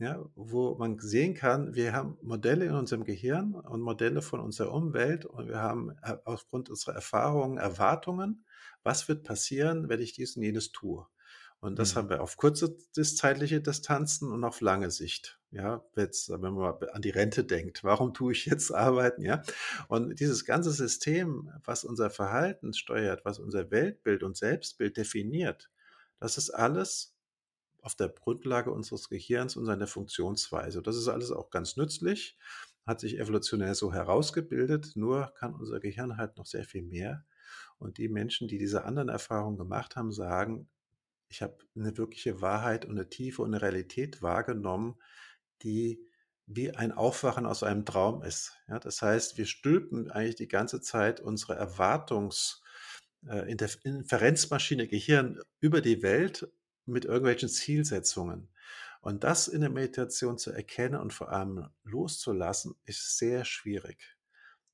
[0.00, 4.72] ja, wo man sehen kann, wir haben Modelle in unserem Gehirn und Modelle von unserer
[4.72, 8.46] Umwelt und wir haben äh, aufgrund unserer Erfahrungen Erwartungen,
[8.82, 11.06] was wird passieren, wenn ich dies und jenes tue.
[11.60, 11.96] Und das Mhm.
[11.96, 15.38] haben wir auf kurze zeitliche Distanzen und auf lange Sicht.
[15.50, 19.22] Ja, jetzt, wenn man an die Rente denkt, warum tue ich jetzt arbeiten?
[19.22, 19.42] Ja,
[19.88, 25.70] und dieses ganze System, was unser Verhalten steuert, was unser Weltbild und Selbstbild definiert,
[26.18, 27.14] das ist alles
[27.82, 30.82] auf der Grundlage unseres Gehirns und seiner Funktionsweise.
[30.82, 32.36] Das ist alles auch ganz nützlich,
[32.86, 37.24] hat sich evolutionär so herausgebildet, nur kann unser Gehirn halt noch sehr viel mehr.
[37.80, 40.68] Und die Menschen, die diese anderen Erfahrungen gemacht haben, sagen,
[41.28, 44.96] ich habe eine wirkliche Wahrheit und eine Tiefe und eine Realität wahrgenommen,
[45.62, 46.06] die
[46.46, 48.56] wie ein Aufwachen aus einem Traum ist.
[48.68, 52.60] Ja, das heißt, wir stülpen eigentlich die ganze Zeit unsere Erwartungs-
[53.26, 53.50] äh,
[54.88, 56.48] Gehirn über die Welt
[56.86, 58.48] mit irgendwelchen Zielsetzungen.
[59.00, 64.19] Und das in der Meditation zu erkennen und vor allem loszulassen, ist sehr schwierig.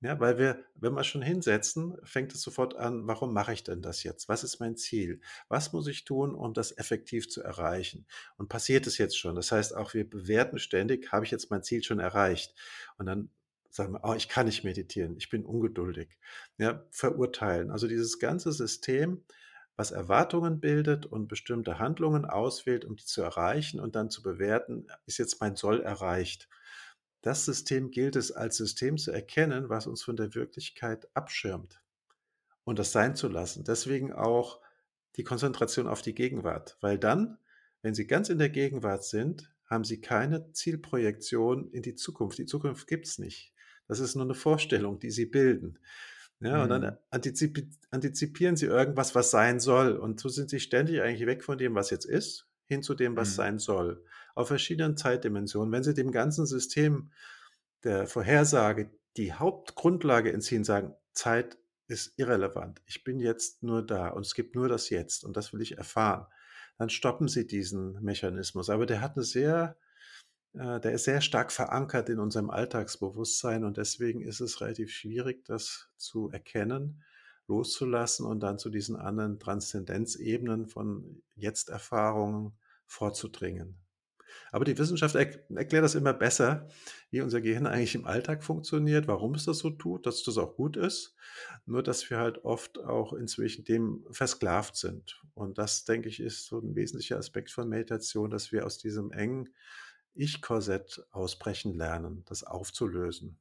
[0.03, 3.81] Ja, weil wir, wenn wir schon hinsetzen, fängt es sofort an, warum mache ich denn
[3.81, 4.29] das jetzt?
[4.29, 5.21] Was ist mein Ziel?
[5.49, 8.07] Was muss ich tun, um das effektiv zu erreichen?
[8.37, 9.35] Und passiert es jetzt schon?
[9.35, 12.55] Das heißt, auch wir bewerten ständig, habe ich jetzt mein Ziel schon erreicht?
[12.99, 13.31] Und dann
[13.71, 16.19] sagen wir, oh, ich kann nicht meditieren, ich bin ungeduldig.
[16.59, 17.71] Ja, verurteilen.
[17.71, 19.25] Also dieses ganze System,
[19.77, 24.87] was Erwartungen bildet und bestimmte Handlungen auswählt, um die zu erreichen und dann zu bewerten,
[25.07, 26.49] ist jetzt mein Soll erreicht.
[27.23, 31.83] Das System gilt es als System zu erkennen, was uns von der Wirklichkeit abschirmt
[32.65, 33.65] und das sein zu lassen.
[33.65, 34.61] Deswegen auch
[35.17, 37.39] die Konzentration auf die Gegenwart, weil dann,
[37.83, 42.39] wenn Sie ganz in der Gegenwart sind, haben Sie keine Zielprojektion in die Zukunft.
[42.39, 43.53] Die Zukunft gibt es nicht.
[43.89, 45.79] Das ist nur eine Vorstellung, die Sie bilden.
[46.41, 46.97] Ja, und dann Mhm.
[47.11, 49.97] antizipi antizipieren Sie irgendwas, was sein soll.
[49.97, 53.17] Und so sind Sie ständig eigentlich weg von dem, was jetzt ist, hin zu dem,
[53.17, 53.35] was Mhm.
[53.35, 54.05] sein soll.
[54.37, 55.73] Auf verschiedenen Zeitdimensionen.
[55.73, 57.11] Wenn Sie dem ganzen System
[57.85, 61.59] der Vorhersage die Hauptgrundlage entziehen, sagen, Zeit
[61.89, 62.83] ist irrelevant.
[62.85, 65.79] Ich bin jetzt nur da und es gibt nur das Jetzt und das will ich
[65.79, 66.27] erfahren.
[66.77, 68.69] Dann stoppen Sie diesen Mechanismus.
[68.69, 69.79] Aber der hat eine sehr,
[70.53, 75.47] äh, der ist sehr stark verankert in unserem Alltagsbewusstsein und deswegen ist es relativ schwierig,
[75.47, 77.03] das zu erkennen,
[77.47, 82.53] loszulassen und dann zu diesen anderen Transzendenzebenen von Jetzt-Erfahrungen
[82.85, 83.86] vorzudringen.
[84.57, 86.67] Aber die Wissenschaft erk erklärt das immer besser,
[87.11, 90.57] wie unser Gehirn eigentlich im Alltag funktioniert, warum es das so tut, dass das auch
[90.57, 91.15] gut ist.
[91.67, 95.21] Nur, dass wir halt oft auch inzwischen dem versklavt sind.
[95.35, 99.13] Und das, denke ich, ist so ein wesentlicher Aspekt von Meditation, dass wir aus diesem
[99.13, 99.51] engen
[100.15, 103.39] Ich-Korsett ausbrechen lernen, das aufzulösen.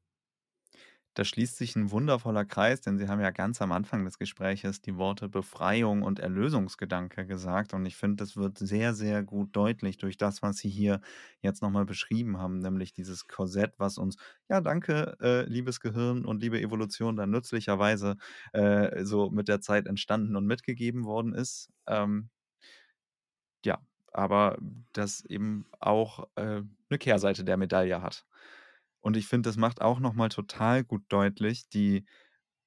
[1.16, 4.82] Da schließt sich ein wundervoller Kreis, denn Sie haben ja ganz am Anfang des Gespräches
[4.82, 7.74] die Worte Befreiung und Erlösungsgedanke gesagt.
[7.74, 11.00] Und ich finde, das wird sehr, sehr gut deutlich durch das, was Sie hier
[11.40, 14.18] jetzt nochmal beschrieben haben, nämlich dieses Korsett, was uns,
[14.50, 18.18] ja, danke, äh, liebes Gehirn und liebe Evolution, dann nützlicherweise
[18.52, 21.70] äh, so mit der Zeit entstanden und mitgegeben worden ist.
[21.88, 22.30] Ähm,
[23.66, 23.80] ja,
[24.12, 24.58] aber
[24.94, 28.26] das eben auch äh, eine Kehrseite der Medaille hat.
[29.06, 32.06] Und ich finde, das macht auch nochmal total gut deutlich die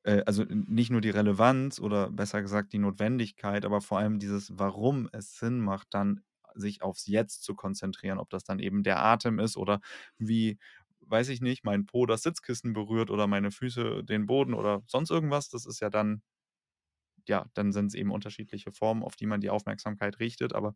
[0.05, 4.59] äh, also nicht nur die Relevanz oder besser gesagt die Notwendigkeit, aber vor allem dieses,
[4.59, 6.23] warum es Sinn macht, dann
[6.55, 9.81] sich aufs Jetzt zu konzentrieren, ob das dann eben der Atem ist oder
[10.19, 10.59] wie,
[11.01, 15.11] weiß ich nicht, mein Po das Sitzkissen berührt oder meine Füße den Boden oder sonst
[15.11, 15.49] irgendwas.
[15.51, 16.23] Das ist ja dann,
[17.27, 20.55] ja, dann sind es eben unterschiedliche Formen, auf die man die Aufmerksamkeit richtet.
[20.55, 20.75] Aber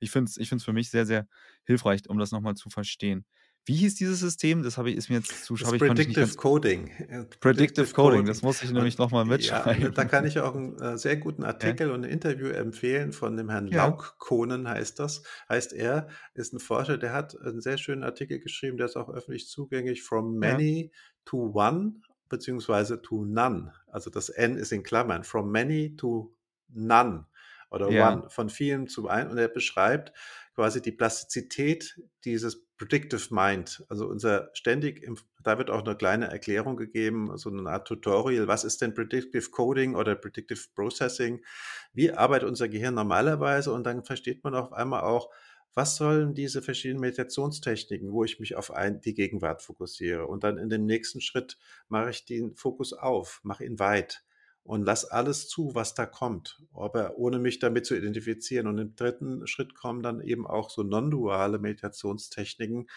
[0.00, 1.28] ich finde es ich für mich sehr, sehr
[1.64, 3.26] hilfreich, um das nochmal zu verstehen.
[3.66, 4.62] Wie hieß dieses System?
[4.62, 6.36] Das habe ich, ist mir jetzt zu Das ich, Predictive ganz.
[6.36, 6.88] Coding.
[6.88, 9.32] Äh, Predictive Coding, das muss ich nämlich nochmal ja, da
[9.74, 10.08] mitschreiben.
[10.08, 13.50] kann ich auch einen äh, sehr guten Ja, Artikel und ein Interview empfehlen von dem
[13.50, 15.22] Herrn ja, Laukkonen heißt das.
[15.48, 19.10] Heißt er, ist ein Forscher, der hat einen sehr schönen Artikel geschrieben, der ist auch
[19.10, 20.92] öffentlich zugänglich, From ja, Many
[21.24, 22.00] to One
[22.30, 23.72] beziehungsweise to None.
[23.88, 25.24] Also das N ist in Klammern.
[25.24, 26.34] From Many to
[26.68, 27.26] None
[27.70, 28.30] oder ja, One.
[28.30, 29.28] Von vielen zu ein.
[29.28, 30.12] Und er beschreibt
[30.54, 33.84] quasi die Plastizität dieses Predictive Mind.
[33.90, 38.48] Also unser ständig, im, da wird auch eine kleine Erklärung gegeben, so eine Art Tutorial.
[38.48, 41.44] Was ist denn Predictive Coding oder Predictive Processing?
[41.92, 43.70] Wie arbeitet unser Gehirn normalerweise?
[43.70, 45.28] Und dann versteht man auf einmal auch,
[45.74, 50.26] was sollen diese verschiedenen Meditationstechniken, wo ich mich auf ein, die Gegenwart fokussiere?
[50.26, 51.58] Und dann in dem nächsten Schritt
[51.90, 54.24] mache ich den Fokus auf, mache ihn weit
[54.62, 58.66] und lass alles zu, was da kommt, aber ohne mich damit zu identifizieren.
[58.66, 62.88] Und im dritten Schritt kommen dann eben auch so non-duale Meditationstechniken,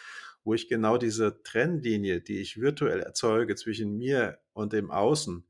[0.44, 5.46] wo ich genau diese Trennlinie, die ich virtuell erzeuge zwischen mir und dem Außen,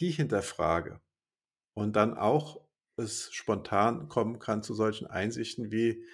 [0.00, 1.00] die hinterfrage
[1.74, 2.60] und dann auch
[2.96, 6.04] es spontan kommen kann zu solchen Einsichten wie,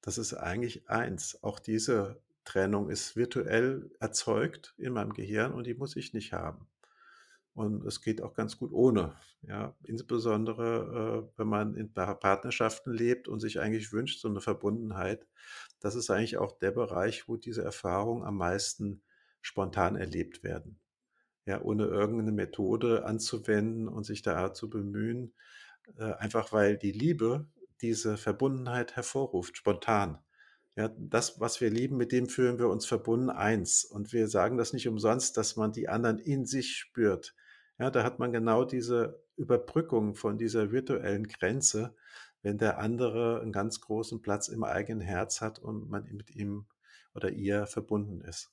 [0.00, 1.42] das ist eigentlich eins.
[1.42, 6.66] Auch diese Trennung ist virtuell erzeugt in meinem Gehirn und die muss ich nicht haben.
[7.54, 9.16] Und es geht auch ganz gut ohne.
[9.42, 14.40] Ja, insbesondere, äh, wenn man in Pa- Partnerschaften lebt und sich eigentlich wünscht, so eine
[14.40, 15.26] Verbundenheit.
[15.80, 19.02] Das ist eigentlich auch der Bereich, wo diese Erfahrungen am meisten
[19.40, 20.80] spontan erlebt werden.
[21.46, 25.34] Ja, ohne irgendeine Methode anzuwenden und sich da zu bemühen,
[25.98, 27.48] äh, einfach weil die Liebe
[27.82, 30.18] diese Verbundenheit hervorruft, spontan.
[30.78, 33.84] Ja, das, was wir lieben, mit dem fühlen wir uns verbunden eins.
[33.84, 37.34] Und wir sagen das nicht umsonst, dass man die anderen in sich spürt.
[37.80, 41.96] Ja, da hat man genau diese Überbrückung von dieser virtuellen Grenze,
[42.42, 46.66] wenn der andere einen ganz großen Platz im eigenen Herz hat und man mit ihm
[47.12, 48.52] oder ihr verbunden ist.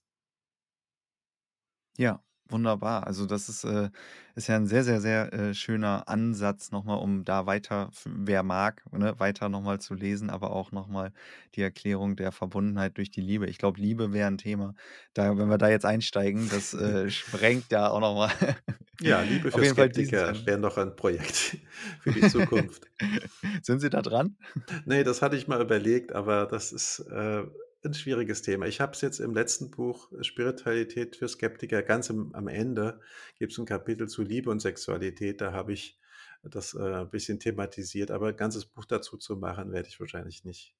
[1.98, 3.08] ja, wunderbar.
[3.08, 3.90] Also das ist, äh,
[4.36, 8.84] ist ja ein sehr, sehr, sehr äh, schöner Ansatz nochmal, um da weiter, wer mag,
[8.92, 11.12] ne, weiter nochmal zu lesen, aber auch nochmal
[11.56, 13.48] die Erklärung der Verbundenheit durch die Liebe.
[13.48, 14.76] Ich glaube, Liebe wäre ein Thema.
[15.14, 18.32] Da, wenn wir da jetzt einsteigen, das äh, sprengt ja auch nochmal
[19.02, 21.58] Ja, Liebe auf für jeden diesen Skeptiker wäre noch ein Projekt
[22.02, 22.84] für die Zukunft.
[23.62, 24.38] Sind Sie da dran?
[24.86, 27.44] Nee, das hatte ich mal überlegt, aber das ist äh,
[27.86, 28.66] ein schwieriges Thema.
[28.66, 33.00] Ich habe es jetzt im letzten Buch äh, Spiritualität für Skeptiker ganz im, am Ende
[33.38, 35.42] gibt es ein Kapitel zu Liebe und Sexualität.
[35.42, 36.00] Da habe ich
[36.44, 40.44] das äh, ein bisschen thematisiert, aber ein ganzes Buch dazu zu machen, werde ich wahrscheinlich
[40.44, 40.76] nicht.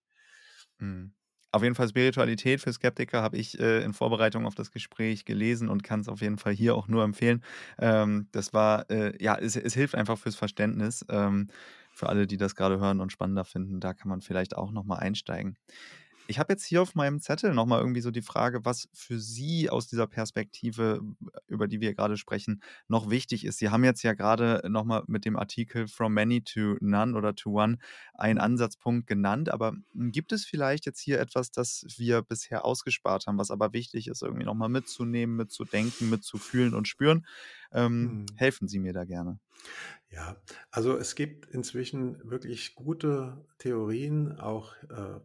[0.80, 1.14] Mhm.
[1.52, 5.70] Auf jeden Fall Spiritualität für Skeptiker habe ich äh, in Vorbereitung auf das Gespräch gelesen
[5.70, 7.46] und kann es auf jeden Fall hier auch nur empfehlen.
[7.80, 11.06] Ähm, das war, äh, ja, es, es hilft einfach fürs Verständnis.
[11.08, 11.48] Ähm,
[11.92, 15.00] für alle, die das gerade hören und spannender finden, da kann man vielleicht auch nochmal
[15.00, 15.58] einsteigen.
[16.28, 19.70] Ich habe jetzt hier auf meinem Zettel nochmal irgendwie so die Frage, was für Sie
[19.70, 21.02] aus dieser Perspektive,
[21.48, 23.60] über die wir gerade sprechen, noch wichtig ist.
[23.60, 27.52] Sie haben jetzt ja gerade nochmal mit dem Artikel From Many to None oder to
[27.52, 27.78] One
[28.16, 33.38] einen Ansatzpunkt genannt, aber gibt es vielleicht jetzt hier etwas, das wir bisher ausgespart haben,
[33.38, 37.26] was aber wichtig ist, irgendwie nochmal mitzunehmen, mitzudenken, mitzufühlen und spüren?
[37.72, 38.36] Ähm, Hm.
[38.36, 39.40] helfen Sie mir da gerne.
[40.10, 40.38] Ja,
[40.72, 45.20] also es gibt inzwischen wirklich gute Theorien, auch äh,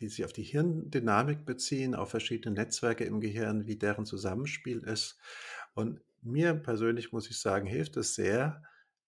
[0.00, 5.18] die sich auf die Hirndynamik beziehen, auf verschiedene Netzwerke im Gehirn, wie deren Zusammenspiel ist.
[5.74, 8.62] Und mir persönlich muss ich sagen, hilft es sehr,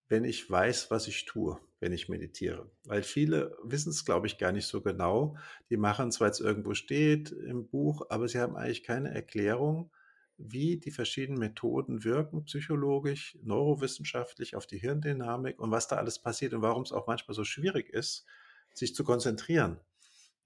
[0.08, 2.70] wenn ich weiß, was ich tue, wenn ich meditiere.
[2.84, 5.36] Weil viele wissen es, glaube ich, gar nicht so genau.
[5.70, 9.90] Die machen zwar jetzt irgendwo steht im Buch, aber sie haben eigentlich keine Erklärung,
[10.38, 16.52] wie die verschiedenen Methoden wirken, psychologisch, neurowissenschaftlich auf die Hirndynamik und was da alles passiert
[16.52, 18.26] und warum es auch manchmal so schwierig ist,
[18.72, 19.80] sich zu konzentrieren.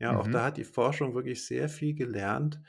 [0.00, 0.28] Ja, auch Mhm.
[0.28, 2.60] da hat die Forschung wirklich sehr viel gelernt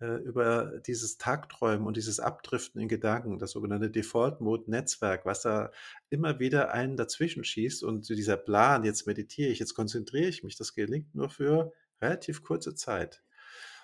[0.00, 5.70] äh, über dieses Tagträumen und dieses Abdriften in Gedanken, das sogenannte Default-Mode-Netzwerk, was da
[6.08, 10.56] immer wieder einen dazwischen schießt und dieser Plan, jetzt meditiere ich, jetzt konzentriere ich mich,
[10.56, 13.22] das gelingt nur für relativ kurze Zeit.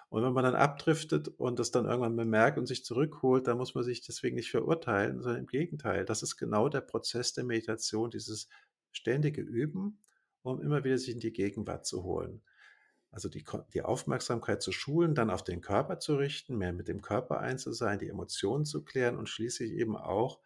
[0.08, 3.74] Und wenn man dann abdriftet und das dann irgendwann bemerkt und sich zurückholt, dann muss
[3.74, 6.04] man sich deswegen nicht verurteilen, sondern im Gegenteil.
[6.04, 8.48] Das ist genau der Prozess der Meditation, dieses
[8.92, 10.02] ständige Üben,
[10.42, 12.42] um immer wieder sich in die Gegenwart zu holen.
[13.14, 17.00] Also die, die Aufmerksamkeit zu schulen, dann auf den Körper zu richten, mehr mit dem
[17.00, 20.40] Körper eins die Emotionen zu klären und schließlich eben auch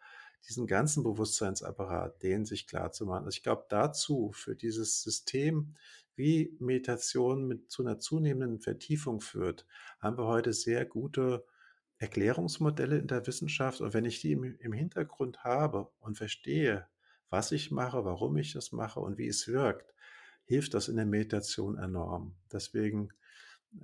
[0.47, 3.25] diesen ganzen Bewusstseinsapparat, den sich klar zu machen.
[3.25, 5.75] Also ich glaube, dazu, für dieses System,
[6.15, 9.65] wie Meditation mit zu einer zunehmenden Vertiefung führt,
[9.99, 11.45] haben wir heute sehr gute
[11.97, 13.81] Erklärungsmodelle in der Wissenschaft.
[13.81, 16.87] Und wenn ich die im, im Hintergrund habe und verstehe,
[17.31, 19.93] was ich mache, warum ich das mache und wie es wirkt,
[20.49, 22.33] hilft das in der Meditation enorm.
[22.51, 23.09] Deswegen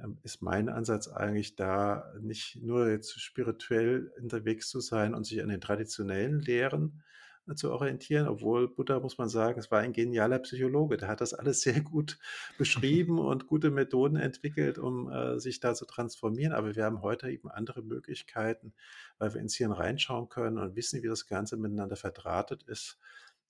[0.03, 5.43] ähm, ist mein Ansatz eigentlich da, nicht nur jetzt spirituell unterwegs zu sein und sich
[5.43, 7.03] an den traditionellen Lehren
[7.47, 10.97] äh, zu orientieren, obwohl Buddha, muss man sagen, es war ein genialer Psychologe.
[10.97, 12.17] Der hat das alles sehr gut
[12.57, 16.53] beschrieben und gute Methoden entwickelt, um äh, sich da zu transformieren.
[16.53, 18.73] Aber wir haben heute eben andere Möglichkeiten,
[19.19, 22.97] weil wir ins Hirn reinschauen können und wissen, wie das Ganze miteinander verdrahtet ist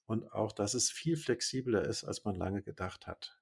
[0.06, 3.40] und auch, dass es viel flexibler ist, als man lange gedacht hat.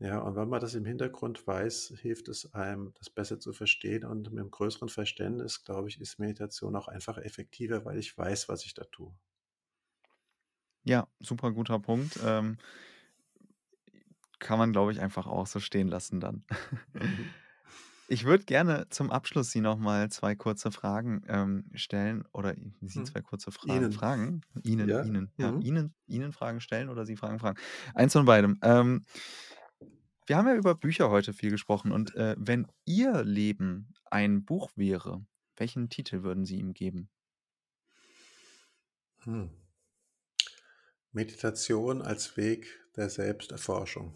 [0.00, 4.04] Ja, und wenn man das im Hintergrund weiß, hilft es einem, das besser zu verstehen.
[4.04, 8.48] Und mit einem größeren Verständnis, glaube ich, ist Meditation auch einfach effektiver, weil ich weiß,
[8.48, 9.12] was ich da tue.
[10.84, 12.18] Ja, super guter Punkt.
[12.24, 12.58] Ähm,
[14.38, 16.44] kann man, glaube ich, einfach auch so stehen lassen dann.
[16.92, 17.34] Mhm.
[18.10, 23.00] Ich würde gerne zum Abschluss Sie noch mal zwei kurze Fragen ähm, stellen oder Sie
[23.00, 23.04] hm.
[23.04, 23.92] zwei kurze Fra Ihnen.
[23.92, 24.40] Fragen.
[24.62, 25.02] Ihnen, ja.
[25.02, 25.60] Ihnen, ja, mhm.
[25.60, 27.58] Ihnen, Ihnen Fragen stellen oder Sie Fragen fragen.
[27.94, 28.58] Eins von beidem.
[28.62, 29.04] Ähm,
[30.26, 34.70] wir haben ja über Bücher heute viel gesprochen und äh, wenn Ihr Leben ein Buch
[34.74, 35.24] wäre,
[35.56, 37.10] welchen Titel würden Sie ihm geben?
[39.24, 39.50] Hm.
[41.12, 44.14] Meditation als Weg der Selbsterforschung.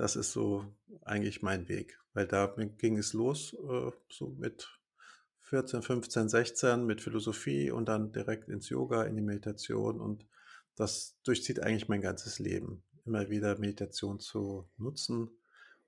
[0.00, 0.64] Das ist so
[1.02, 2.46] eigentlich mein Weg, weil da
[2.78, 4.80] ging es los, äh, so mit
[5.42, 10.26] 14, 15, 16 mit Philosophie und dann direkt ins Yoga, in die Meditation und
[10.74, 12.82] das durchzieht eigentlich mein ganzes Leben.
[13.04, 15.28] Immer wieder Meditation zu nutzen,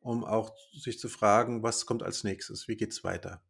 [0.01, 3.43] um auch sich zu fragen, was kommt als nächstes, wie geht es weiter.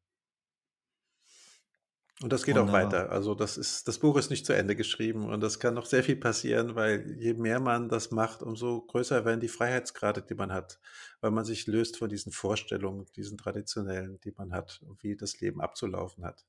[2.20, 2.58] Und das geht Wunderbar.
[2.58, 3.10] auch weiter.
[3.10, 6.02] Also das ist, das Buch ist nicht zu Ende geschrieben und das kann noch sehr
[6.04, 10.52] viel passieren, weil je mehr man das macht, umso größer werden die Freiheitsgrade, die man
[10.52, 10.78] hat,
[11.20, 15.60] weil man sich löst von diesen Vorstellungen, diesen traditionellen, die man hat, wie das Leben
[15.60, 16.44] abzulaufen hat.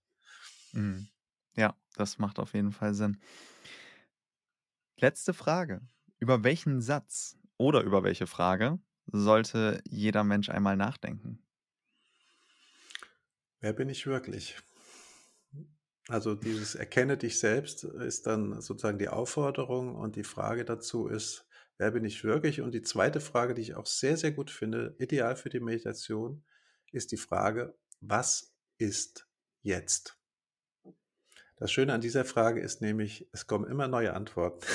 [0.72, 1.10] Mhm.
[1.56, 3.20] Ja, das macht auf jeden Fall Sinn.
[4.98, 5.82] Letzte Frage.
[6.20, 11.44] Über welchen Satz oder über welche Frage sollte jeder Mensch einmal nachdenken?
[13.62, 14.58] Wer bin ich wirklich?
[16.10, 21.48] Also dieses Erkenne dich selbst ist dann sozusagen die Aufforderung und die Frage dazu ist,
[21.78, 22.62] wer bin ich wirklich?
[22.62, 26.44] Und die zweite Frage, die ich auch sehr, sehr gut finde, ideal für die Meditation,
[26.92, 29.28] ist die Frage, was ist
[29.62, 30.18] jetzt?
[31.58, 34.66] Das Schöne an dieser Frage ist nämlich, es kommen immer neue Antworten.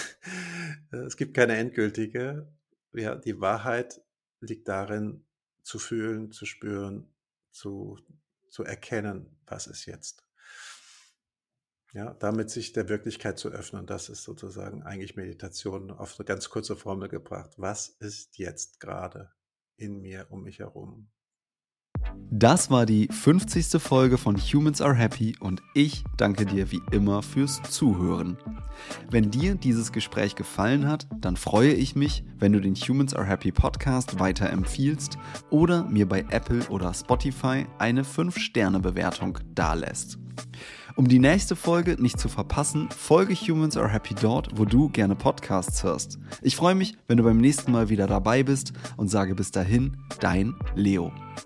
[0.91, 2.51] es gibt keine endgültige.
[2.95, 4.01] Ja, die Wahrheit
[4.41, 5.24] liegt darin,
[5.62, 7.12] zu fühlen, zu spüren,
[7.51, 7.99] zu,
[8.49, 10.28] zu erkennen, was ist jetzt.
[11.95, 13.86] Ja, damit sich der Wirklichkeit zu öffnen.
[13.86, 17.53] Das ist sozusagen eigentlich Meditation auf eine ganz kurze Formel gebracht.
[17.57, 19.32] Was ist jetzt gerade
[19.76, 21.09] in mir, um mich herum?
[22.30, 23.80] Das war die 50.
[23.82, 28.36] Folge von Humans Are Happy und ich danke dir wie immer fürs Zuhören.
[29.11, 33.26] Wenn dir dieses Gespräch gefallen hat, dann freue ich mich, wenn du den Humans Are
[33.26, 35.18] Happy Podcast weiterempfiehlst
[35.51, 40.18] oder mir bei Apple oder Spotify eine 5-Sterne-Bewertung dalässt.
[40.99, 45.14] Um die nächste Folge nicht zu verpassen, folge Humans Are Happy dort, wo du gerne
[45.14, 46.18] Podcasts hörst.
[46.42, 49.96] Ich freue mich, wenn du beim nächsten Mal wieder dabei bist und sage bis dahin,
[50.18, 51.12] dein Leo.